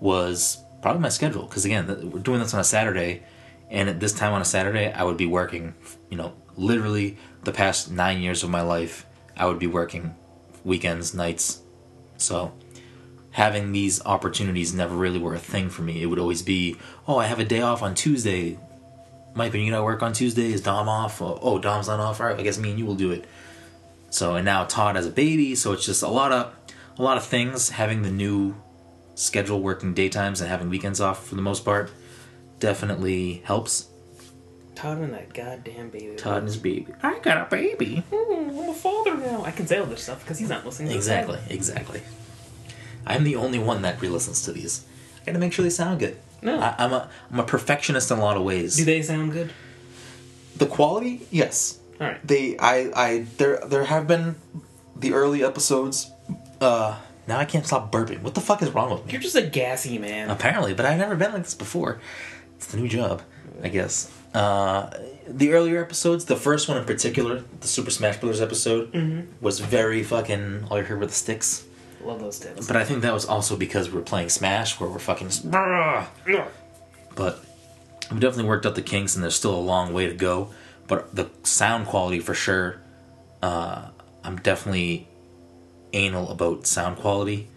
[0.00, 3.24] was probably my schedule because again we're doing this on a Saturday,
[3.70, 5.74] and at this time on a Saturday I would be working.
[6.10, 9.04] You know, literally the past nine years of my life
[9.36, 10.14] I would be working
[10.62, 11.60] weekends, nights.
[12.18, 12.52] So
[13.32, 16.00] having these opportunities never really were a thing for me.
[16.00, 16.76] It would always be,
[17.08, 18.56] oh, I have a day off on Tuesday.
[19.34, 21.20] Mike, when you know work on Tuesday, is Dom off?
[21.20, 22.20] Oh, oh, Dom's not off.
[22.20, 23.24] All right, I guess me and you will do it.
[24.10, 26.54] So and now Todd has a baby, so it's just a lot of
[26.96, 27.70] a lot of things.
[27.70, 28.54] Having the new
[29.16, 31.90] schedule, working daytimes and having weekends off for the most part,
[32.60, 33.88] definitely helps.
[34.76, 36.14] Todd and that goddamn baby.
[36.14, 36.86] Todd and his baby.
[37.02, 38.04] I got a baby.
[38.12, 39.42] Mm, I'm a father now.
[39.44, 40.92] I can say all this stuff because he's not listening.
[40.92, 42.02] Exactly, exactly.
[43.04, 44.84] I'm the only one that re-listens to these.
[45.22, 46.16] I gotta make sure they sound good.
[46.42, 46.60] No.
[46.60, 48.76] I, I'm a I'm a perfectionist in a lot of ways.
[48.76, 49.50] Do they sound good?
[50.58, 51.78] the quality, yes.
[52.00, 52.26] All right.
[52.26, 54.36] They, I, I, there, there have been
[54.94, 56.10] the early episodes.
[56.60, 58.22] Uh, now I can't stop burping.
[58.22, 59.12] What the fuck is wrong with me?
[59.12, 60.30] You're just a gassy man.
[60.30, 62.00] Apparently, but I've never been like this before.
[62.56, 63.22] It's the new job,
[63.62, 64.10] I guess.
[64.34, 64.90] Uh,
[65.26, 68.92] the earlier episodes, the first one in particular, the Super Smash Brothers episode,
[69.40, 70.66] was very fucking.
[70.70, 71.64] All you heard were the sticks.
[72.02, 72.66] Love those tits.
[72.66, 75.28] But I think that was also because we were playing Smash, where we're fucking.
[75.28, 75.50] Just,
[77.14, 77.44] but
[78.12, 80.50] we definitely worked out the kinks, and there's still a long way to go.
[80.86, 82.80] But the sound quality, for sure,
[83.42, 83.88] uh,
[84.22, 85.08] I'm definitely
[85.92, 87.48] anal about sound quality.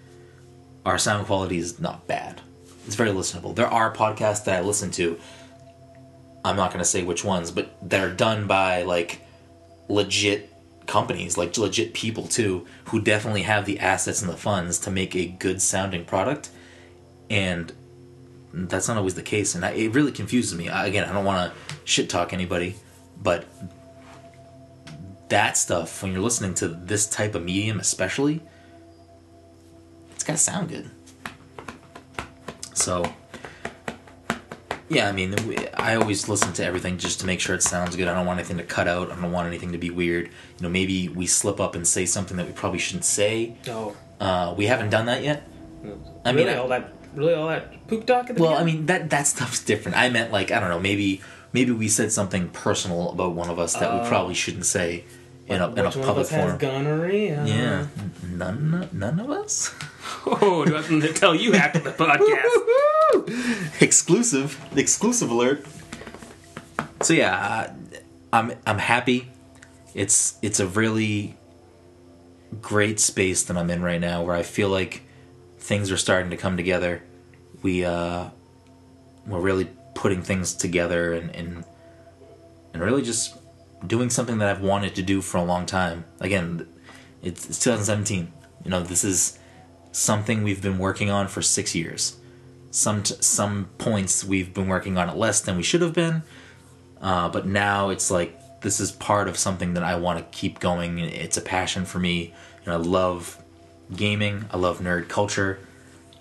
[0.86, 2.42] Our sound quality is not bad.
[2.86, 3.56] It's very listenable.
[3.56, 5.20] There are podcasts that I listen to.
[6.44, 9.22] I'm not going to say which ones, but that are done by like
[9.90, 10.50] legit
[10.88, 15.16] companies, like legit people too, who definitely have the assets and the funds to make
[15.16, 16.50] a good sounding product.
[17.30, 17.72] And
[18.54, 20.70] that's not always the case, and I, it really confuses me.
[20.70, 22.76] I, again, I don't want to shit talk anybody,
[23.22, 23.46] but
[25.30, 28.42] that stuff when you're listening to this type of medium, especially,
[30.12, 30.90] it's got to sound good.
[32.74, 33.12] So,
[34.90, 35.36] yeah, I mean,
[35.76, 38.08] I always listen to everything just to make sure it sounds good.
[38.08, 39.12] I don't want anything to cut out.
[39.12, 40.28] I don't want anything to be weird.
[40.28, 43.56] You know, maybe we slip up and say something that we probably shouldn't say.
[43.68, 43.96] Oh.
[44.20, 45.48] Uh, we haven't done that yet.
[46.26, 48.64] I mean, really, I- all that, really, all that poop talk at the Well, I
[48.64, 49.98] mean that that stuff's different.
[49.98, 51.22] I meant like I don't know, maybe
[51.54, 54.08] maybe we said something personal about one of us that we Oh.
[54.10, 55.06] probably shouldn't say
[55.50, 56.58] in a, in a Which one of public us has forum.
[56.58, 57.44] gonorrhea?
[57.46, 57.88] Yeah,
[58.24, 59.74] none none of us.
[60.26, 63.82] Oh, do I have to tell you after the podcast?
[63.82, 65.66] exclusive exclusive alert.
[67.02, 67.74] So yeah,
[68.34, 69.30] I'm I'm happy.
[69.94, 71.36] It's it's a really
[72.62, 75.04] great space that I'm in right now where I feel like
[75.60, 77.04] things are starting to come together.
[77.62, 78.30] We uh
[79.28, 81.64] we're really putting things together and and,
[82.74, 83.36] and really just
[83.86, 86.06] doing something that I've wanted to do for a long time.
[86.20, 86.68] Again,
[87.22, 88.32] it's, it's 2017.
[88.66, 89.40] You know, this is
[89.92, 92.18] something we've been working on for 6 years.
[92.72, 96.22] Some t- some points we've been working on it less than we should have been
[97.02, 100.60] uh, but now it's like this is part of something that i want to keep
[100.60, 101.00] going.
[101.00, 102.34] It's a passion for me.
[102.66, 103.42] You know, i love
[103.96, 104.46] gaming.
[104.52, 105.60] I love nerd culture.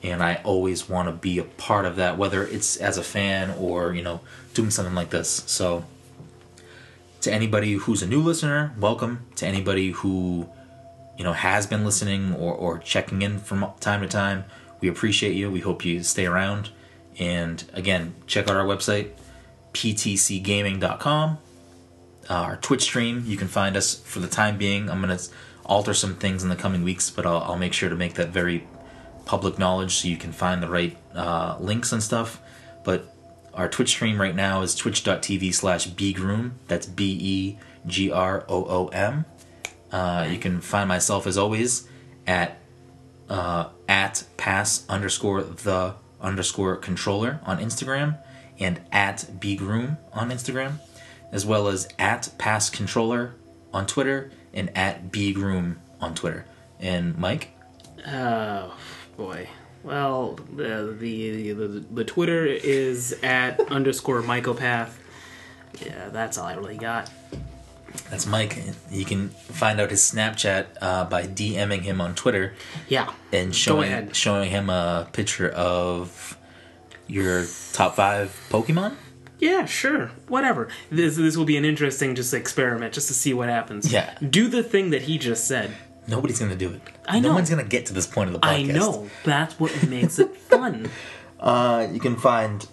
[0.02, 3.50] And i always want to be a part of that whether it's as a fan
[3.58, 4.20] or you know
[4.54, 5.42] doing something like this.
[5.46, 5.84] So
[7.20, 10.48] to anybody who's a new listener welcome to anybody who
[11.16, 14.44] you know has been listening or, or checking in from time to time.
[14.80, 15.50] We appreciate you.
[15.50, 16.70] We hope you stay around.
[17.18, 19.10] And again check out our website
[19.72, 21.38] ptcgaming.com
[22.30, 24.88] uh, our twitch stream you can find us for the time being.
[24.88, 25.24] I'm going to
[25.64, 28.28] alter some things in the coming weeks but I'll, I'll make sure to make that
[28.28, 28.66] very
[29.24, 32.40] public knowledge so you can find the right uh, links and stuff.
[32.84, 33.12] But
[33.54, 37.64] our twitch stream right now is twitch.tv slash begroom that's b-e-g-r-o-o-m
[39.90, 41.88] uh, you can find myself as always
[42.26, 42.58] at
[43.28, 48.18] uh, at pass underscore the underscore controller on Instagram
[48.58, 50.78] and at begroom on Instagram,
[51.32, 53.34] as well as at pass controller
[53.72, 56.44] on Twitter and at begroom on Twitter.
[56.80, 57.50] And Mike,
[58.06, 58.74] Oh
[59.16, 59.48] boy.
[59.88, 64.90] Well, the the the, the Twitter is at underscore Mycopath.
[65.84, 67.10] Yeah, that's all I really got.
[68.10, 68.58] that's Mike.
[68.90, 72.52] You can find out his Snapchat uh, by DMing him on Twitter
[72.88, 73.10] Yeah.
[73.32, 76.36] and showing showing him a picture of
[77.06, 78.96] your top five Pokemon.
[79.38, 80.10] Yeah, sure.
[80.26, 80.68] Whatever.
[80.90, 83.90] This this will be an interesting just experiment, just to see what happens.
[83.90, 84.18] Yeah.
[84.18, 85.70] Do the thing that he just said.
[86.08, 86.80] Nobody's gonna do it.
[87.06, 87.28] I know.
[87.28, 88.70] No one's gonna get to this point of the podcast.
[88.70, 89.10] I know.
[89.24, 90.90] That's what makes it fun.
[91.38, 92.66] Uh, you can find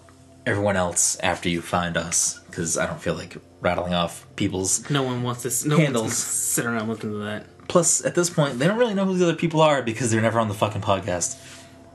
[0.45, 4.90] everyone else after you find us, because I don't feel like rattling off people's.
[4.90, 5.66] No one wants this.
[5.66, 6.03] No one's Handles.
[6.03, 7.45] gonna sit around listening to that.
[7.68, 10.22] Plus, at this point, they don't really know who the other people are because they're
[10.22, 11.36] never on the fucking podcast.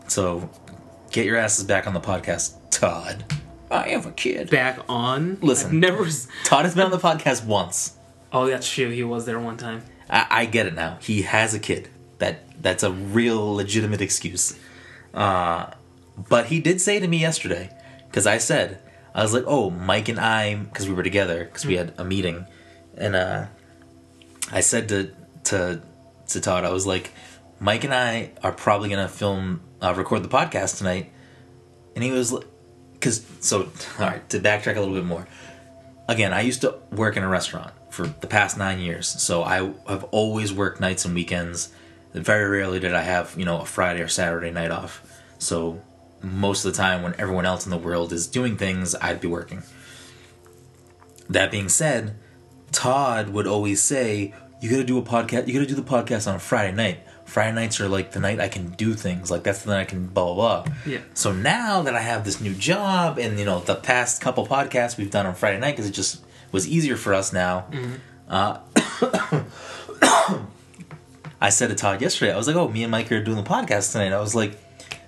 [0.08, 0.50] So,
[1.12, 3.24] get your asses back on the podcast, Todd.
[3.70, 4.50] I have a kid.
[4.50, 5.38] Back on.
[5.40, 5.68] Listen.
[5.68, 6.08] I've never.
[6.44, 7.96] Todd has been on the podcast once.
[8.32, 8.90] Oh, that's true.
[8.90, 9.82] He was there one time.
[10.10, 10.98] I, I get it now.
[11.00, 11.88] He has a kid.
[12.18, 14.58] That that's a real legitimate excuse.
[15.14, 15.70] Uh,
[16.28, 17.70] but he did say to me yesterday
[18.06, 18.80] because I said
[19.14, 22.04] I was like, "Oh, Mike and I," because we were together because we had a
[22.04, 22.46] meeting,
[22.96, 23.46] and uh,
[24.52, 25.12] I said to
[25.44, 25.82] to
[26.28, 27.12] to Todd, I was like,
[27.58, 31.10] "Mike and I are probably gonna film uh, record the podcast tonight,"
[31.94, 32.34] and he was
[32.92, 33.62] because so
[33.98, 35.26] all right to backtrack a little bit more
[36.10, 39.72] again, I used to work in a restaurant for the past nine years, so I
[39.88, 41.70] have always worked nights and weekends.
[42.14, 45.06] Very rarely did I have, you know, a Friday or Saturday night off.
[45.38, 45.80] So
[46.22, 49.28] most of the time, when everyone else in the world is doing things, I'd be
[49.28, 49.62] working.
[51.28, 52.16] That being said,
[52.72, 55.46] Todd would always say, "You got to do a podcast.
[55.46, 57.00] You got to do the podcast on a Friday night.
[57.24, 59.30] Friday nights are like the night I can do things.
[59.30, 60.98] Like that's the night I can blah blah blah." Yeah.
[61.14, 64.96] So now that I have this new job, and you know the past couple podcasts
[64.96, 67.66] we've done on Friday night because it just was easier for us now.
[68.28, 68.58] Uh,
[71.40, 73.48] I said to Todd yesterday, I was like, "Oh, me and Mike are doing the
[73.48, 74.58] podcast tonight." I was like,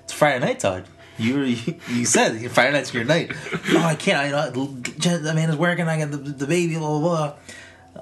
[0.05, 0.85] "It's Friday night, Todd.
[1.19, 1.43] You
[1.89, 3.33] you said Friday night's your night."
[3.73, 4.19] no, I can't.
[4.19, 4.77] I know
[5.31, 5.89] Amanda's working.
[5.89, 6.77] I got the, the baby.
[6.77, 7.35] Blah blah blah.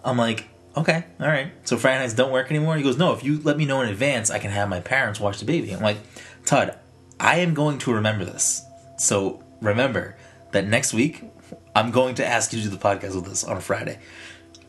[0.05, 1.53] I'm like, okay, all right.
[1.65, 2.77] So Friday nights don't work anymore.
[2.77, 3.13] He goes, no.
[3.13, 5.73] If you let me know in advance, I can have my parents watch the baby.
[5.73, 5.99] I'm like,
[6.45, 6.79] Todd,
[7.19, 8.65] I am going to remember this.
[8.99, 10.17] So remember
[10.53, 11.25] that next week,
[11.75, 13.99] I'm going to ask you to do the podcast with us on a Friday.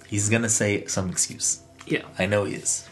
[0.08, 1.62] He's gonna say some excuse.
[1.88, 2.04] Yeah.
[2.20, 2.88] I know he is.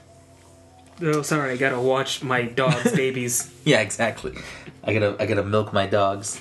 [1.01, 1.51] Oh, sorry.
[1.51, 3.53] I gotta watch my dog's babies.
[3.65, 4.35] Yeah, exactly.
[4.83, 6.39] I gotta, I gotta milk my dogs.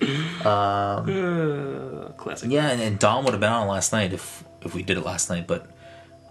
[0.40, 2.50] Uh, classic.
[2.50, 5.04] Yeah, and, and Dom would have been on last night if if we did it
[5.04, 5.70] last night, but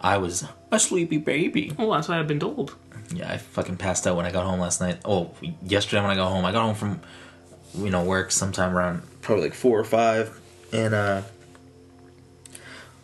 [0.01, 1.71] I was a sleepy baby.
[1.77, 2.75] Well, that's what I've been told.
[3.13, 4.99] Yeah, I fucking passed out when I got home last night.
[5.05, 5.31] Oh,
[5.63, 7.01] yesterday when I got home, I got home from
[7.75, 10.39] you know work sometime around probably like four or five,
[10.71, 11.21] and uh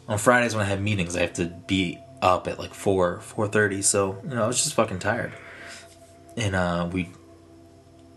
[0.08, 3.48] on Fridays when I have meetings, I have to be up at like four four
[3.48, 3.82] thirty.
[3.82, 5.34] So you know, I was just fucking tired,
[6.38, 7.10] and uh we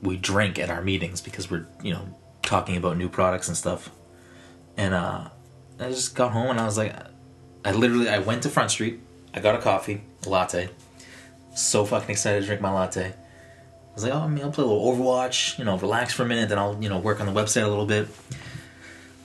[0.03, 3.91] we drink at our meetings because we're you know talking about new products and stuff,
[4.77, 5.29] and uh
[5.81, 6.95] I just got home and I was like,
[7.65, 9.01] I literally I went to Front Street
[9.35, 10.69] I got a coffee, a latte.
[11.55, 13.07] So fucking excited to drink my latte.
[13.07, 16.23] I was like, oh, I mean, I'll play a little Overwatch, you know, relax for
[16.23, 18.09] a minute, then I'll, you know, work on the website a little bit.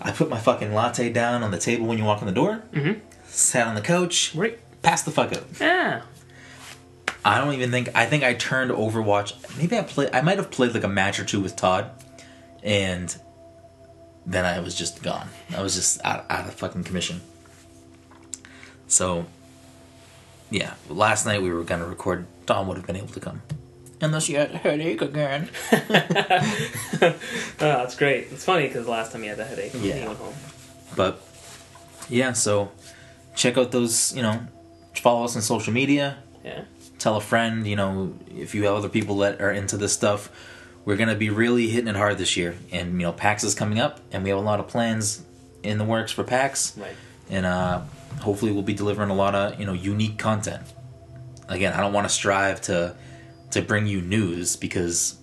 [0.02, 2.62] I put my fucking latte down on the table when you walk in the door,
[2.74, 3.00] Mhm.
[3.28, 4.60] sat on the couch, Right.
[4.82, 5.46] passed the fuck out.
[5.60, 6.02] Yeah.
[7.26, 9.34] I don't even think I think I turned Overwatch.
[9.58, 10.10] Maybe I played.
[10.14, 11.90] I might have played like a match or two with Todd,
[12.62, 13.16] and
[14.26, 15.30] then I was just gone.
[15.56, 17.22] I was just out, out of fucking commission.
[18.88, 19.26] So,
[20.50, 22.26] yeah, last night we were gonna record.
[22.46, 23.42] Dom would have been able to come,
[24.02, 25.50] unless you had a headache again.
[27.02, 27.16] Oh,
[27.60, 28.28] that's great.
[28.32, 29.72] It's funny because the last time you had the headache.
[29.76, 30.02] Yeah.
[30.02, 30.34] You went home.
[30.96, 31.22] But
[32.10, 32.72] yeah, so
[33.36, 34.14] check out those.
[34.16, 34.42] You know,
[34.96, 36.18] follow us on social media.
[36.44, 36.64] Yeah.
[37.00, 40.30] tell a friend, you know, if you have other people that are into this stuff,
[40.86, 42.56] we're gonna be really hitting it hard this year.
[42.72, 45.24] And you know, PAX is coming up, and we have a lot of plans
[45.64, 46.96] in the works for PAX, Right.
[47.30, 47.82] and uh,
[48.22, 50.64] hopefully we'll be delivering a lot of you know unique content.
[51.48, 52.96] Again, I don't want to strive to
[53.54, 55.18] to bring you news because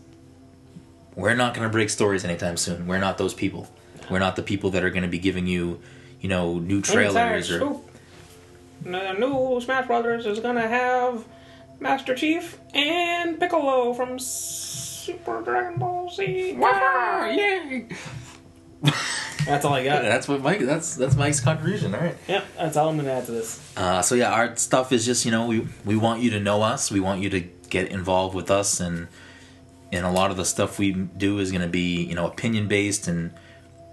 [1.14, 2.86] we're not gonna break stories anytime soon.
[2.86, 3.68] We're not those people.
[4.10, 5.80] We're not the people that are gonna be giving you,
[6.20, 7.58] you know, new trailers or.
[7.58, 7.86] Scoop.
[8.82, 11.24] The new Smash Brothers is gonna have
[11.80, 16.54] Master Chief and Piccolo from Super Dragon Ball Z.
[16.58, 17.30] Wow!
[17.30, 17.88] Yay!
[19.44, 20.02] That's all I got.
[20.02, 20.60] That's what Mike.
[20.60, 21.94] That's that's Mike's contribution.
[21.94, 22.16] All right.
[22.28, 23.60] Yep, that's all I'm gonna add to this.
[23.76, 26.62] Uh, so yeah, our stuff is just you know we we want you to know
[26.62, 26.90] us.
[26.90, 27.40] We want you to
[27.70, 29.08] get involved with us, and
[29.92, 32.68] and a lot of the stuff we do is going to be you know opinion
[32.68, 33.32] based and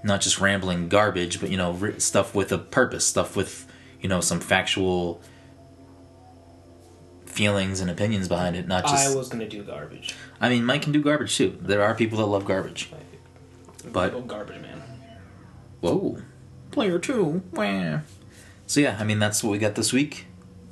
[0.03, 3.65] not just rambling garbage, but you know stuff with a purpose, stuff with
[4.01, 5.21] you know some factual
[7.25, 8.67] feelings and opinions behind it.
[8.67, 9.09] Not just.
[9.09, 10.15] I was gonna do garbage.
[10.41, 11.57] I mean, Mike can do garbage too.
[11.61, 12.89] There are people that love garbage.
[13.91, 14.81] But- Go garbage man.
[15.81, 16.17] Whoa.
[16.71, 17.41] Player two.
[17.53, 17.99] Wah.
[18.65, 20.25] So yeah, I mean that's what we got this week.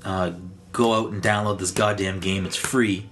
[0.03, 0.33] Uh,
[0.75, 2.45] go out and download this goddamn game.
[2.45, 3.09] It's free.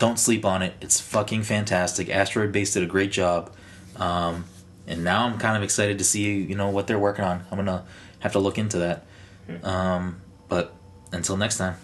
[0.00, 0.74] Don't sleep on it.
[0.80, 2.10] It's fucking fantastic.
[2.10, 3.54] Asteroid Base did a great job.
[3.94, 4.44] Um,
[4.88, 7.44] and now I'm kind of excited to see you know what they're working on.
[7.50, 7.84] I'm gonna
[8.18, 9.06] have to look into that.
[9.62, 10.74] Um, but
[11.12, 11.76] until next time.